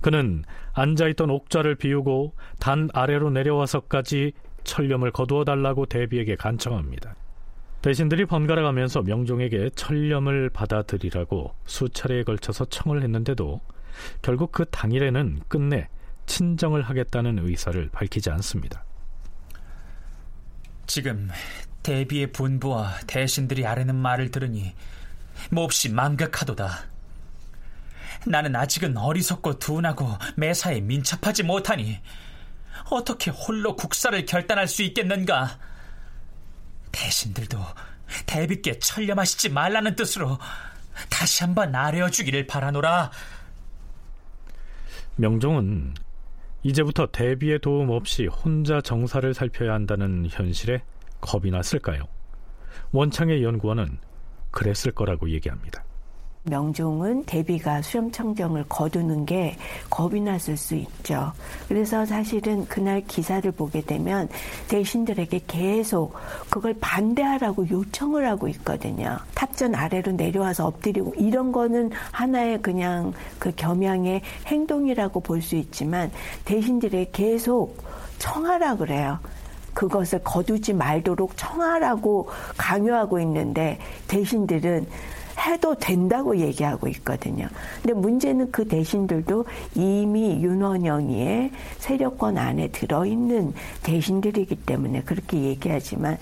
그는 0.00 0.44
앉아있던 0.74 1.30
옥좌를 1.30 1.74
비우고 1.74 2.34
단 2.58 2.88
아래로 2.92 3.30
내려와서까지 3.30 4.32
철렴을 4.64 5.10
거두어 5.10 5.44
달라고 5.44 5.86
대비에게 5.86 6.36
간청합니다. 6.36 7.16
대신들이 7.82 8.26
번갈아 8.26 8.62
가면서 8.62 9.02
명종에게 9.02 9.70
철렴을 9.74 10.50
받아들이라고 10.50 11.52
수차례에 11.66 12.22
걸쳐서 12.22 12.66
청을 12.66 13.02
했는데도 13.02 13.60
결국 14.22 14.52
그 14.52 14.64
당일에는 14.66 15.40
끝내 15.48 15.88
친정을 16.26 16.82
하겠다는 16.82 17.40
의사를 17.40 17.88
밝히지 17.90 18.30
않습니다. 18.30 18.84
지금 20.86 21.28
대비의 21.82 22.30
분부와 22.32 22.92
대신들이 23.08 23.66
아뢰는 23.66 23.96
말을 23.96 24.30
들으니 24.30 24.72
몹시 25.50 25.90
망극하도다. 25.90 26.92
나는 28.26 28.54
아직은 28.54 28.96
어리석고 28.96 29.58
둔하고 29.58 30.16
매사에 30.36 30.80
민첩하지 30.80 31.42
못하니 31.42 32.00
어떻게 32.90 33.30
홀로 33.30 33.76
국사를 33.76 34.24
결단할 34.26 34.68
수 34.68 34.82
있겠는가? 34.82 35.58
대신들도 36.92 37.58
대비께 38.26 38.78
철렴하시지 38.78 39.48
말라는 39.48 39.96
뜻으로 39.96 40.38
다시 41.08 41.42
한번 41.42 41.74
아뢰어 41.74 42.10
주기를 42.10 42.46
바라노라. 42.46 43.10
명종은 45.16 45.94
이제부터 46.62 47.06
대비의 47.06 47.58
도움 47.60 47.90
없이 47.90 48.26
혼자 48.26 48.80
정사를 48.80 49.34
살펴야 49.34 49.72
한다는 49.72 50.28
현실에 50.30 50.82
겁이 51.20 51.50
났을까요? 51.50 52.04
원창의 52.92 53.42
연구원은 53.42 53.98
그랬을 54.52 54.92
거라고 54.92 55.28
얘기합니다. 55.30 55.82
명종은 56.44 57.24
대비가 57.24 57.80
수렴 57.82 58.10
청정을 58.10 58.64
거두는 58.68 59.26
게 59.26 59.56
겁이 59.88 60.20
났을 60.20 60.56
수 60.56 60.74
있죠. 60.74 61.32
그래서 61.68 62.04
사실은 62.04 62.66
그날 62.66 63.00
기사를 63.06 63.48
보게 63.52 63.80
되면 63.80 64.28
대신들에게 64.66 65.42
계속 65.46 66.14
그걸 66.50 66.74
반대하라고 66.80 67.68
요청을 67.70 68.26
하고 68.26 68.48
있거든요. 68.48 69.18
탑전 69.36 69.76
아래로 69.76 70.12
내려와서 70.12 70.66
엎드리고 70.66 71.14
이런 71.16 71.52
거는 71.52 71.92
하나의 72.10 72.60
그냥 72.60 73.12
그 73.38 73.52
겸양의 73.54 74.22
행동이라고 74.46 75.20
볼 75.20 75.42
수 75.42 75.54
있지만 75.54 76.10
대신들에게 76.44 77.10
계속 77.12 77.76
청하라 78.18 78.76
그래요. 78.78 79.20
그것을 79.74 80.20
거두지 80.22 80.72
말도록 80.72 81.36
청하라고 81.36 82.28
강요하고 82.56 83.20
있는데 83.20 83.78
대신들은 84.08 84.86
해도 85.38 85.74
된다고 85.74 86.36
얘기하고 86.36 86.88
있거든요. 86.88 87.48
근데 87.82 87.94
문제는 87.94 88.52
그 88.52 88.66
대신들도 88.68 89.44
이미 89.74 90.42
윤원영이의 90.42 91.50
세력권 91.78 92.38
안에 92.38 92.68
들어있는 92.68 93.54
대신들이기 93.82 94.56
때문에 94.56 95.02
그렇게 95.02 95.38
얘기하지만 95.38 96.18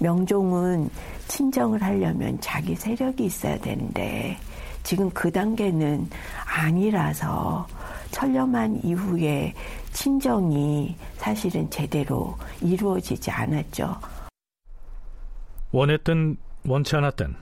명종은 0.00 0.90
친정을 1.28 1.82
하려면 1.82 2.38
자기 2.40 2.74
세력이 2.74 3.24
있어야 3.24 3.58
되는데 3.58 4.36
지금 4.82 5.10
그 5.10 5.30
단계는 5.30 6.08
아니라서 6.44 7.66
철렴한 8.10 8.84
이후에 8.84 9.54
친정이 9.92 10.96
사실은 11.16 11.68
제대로 11.70 12.36
이루어지지 12.60 13.30
않았죠. 13.30 13.98
원했든 15.72 16.36
원치 16.66 16.96
않았든 16.96 17.34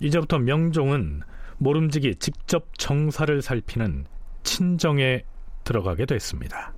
이제부터 0.00 0.38
명종은 0.38 1.22
모름지기 1.58 2.16
직접 2.16 2.66
정사를 2.78 3.42
살피는 3.42 4.06
친정에 4.42 5.24
들어가게 5.64 6.06
됐습니다. 6.06 6.72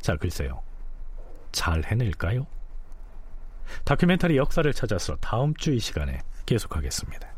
자, 0.00 0.16
글쎄요. 0.16 0.62
잘 1.52 1.84
해낼까요? 1.84 2.46
다큐멘터리 3.84 4.36
역사를 4.36 4.70
찾아서 4.72 5.16
다음 5.16 5.54
주 5.54 5.72
이 5.72 5.78
시간에 5.78 6.20
계속하겠습니다. 6.46 7.29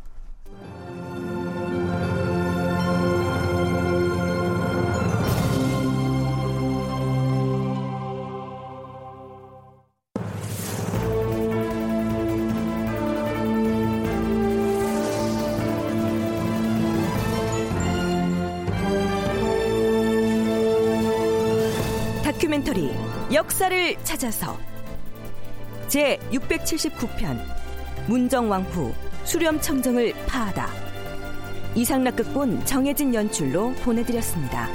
역사를 23.62 23.96
찾아서 24.02 24.58
제 25.86 26.18
679편 26.32 27.38
문정왕후 28.08 28.92
수렴청정을 29.22 30.12
파하다 30.26 30.66
이상락극본 31.76 32.64
정해진 32.64 33.14
연출로 33.14 33.72
보내드렸습니다. 33.84 34.68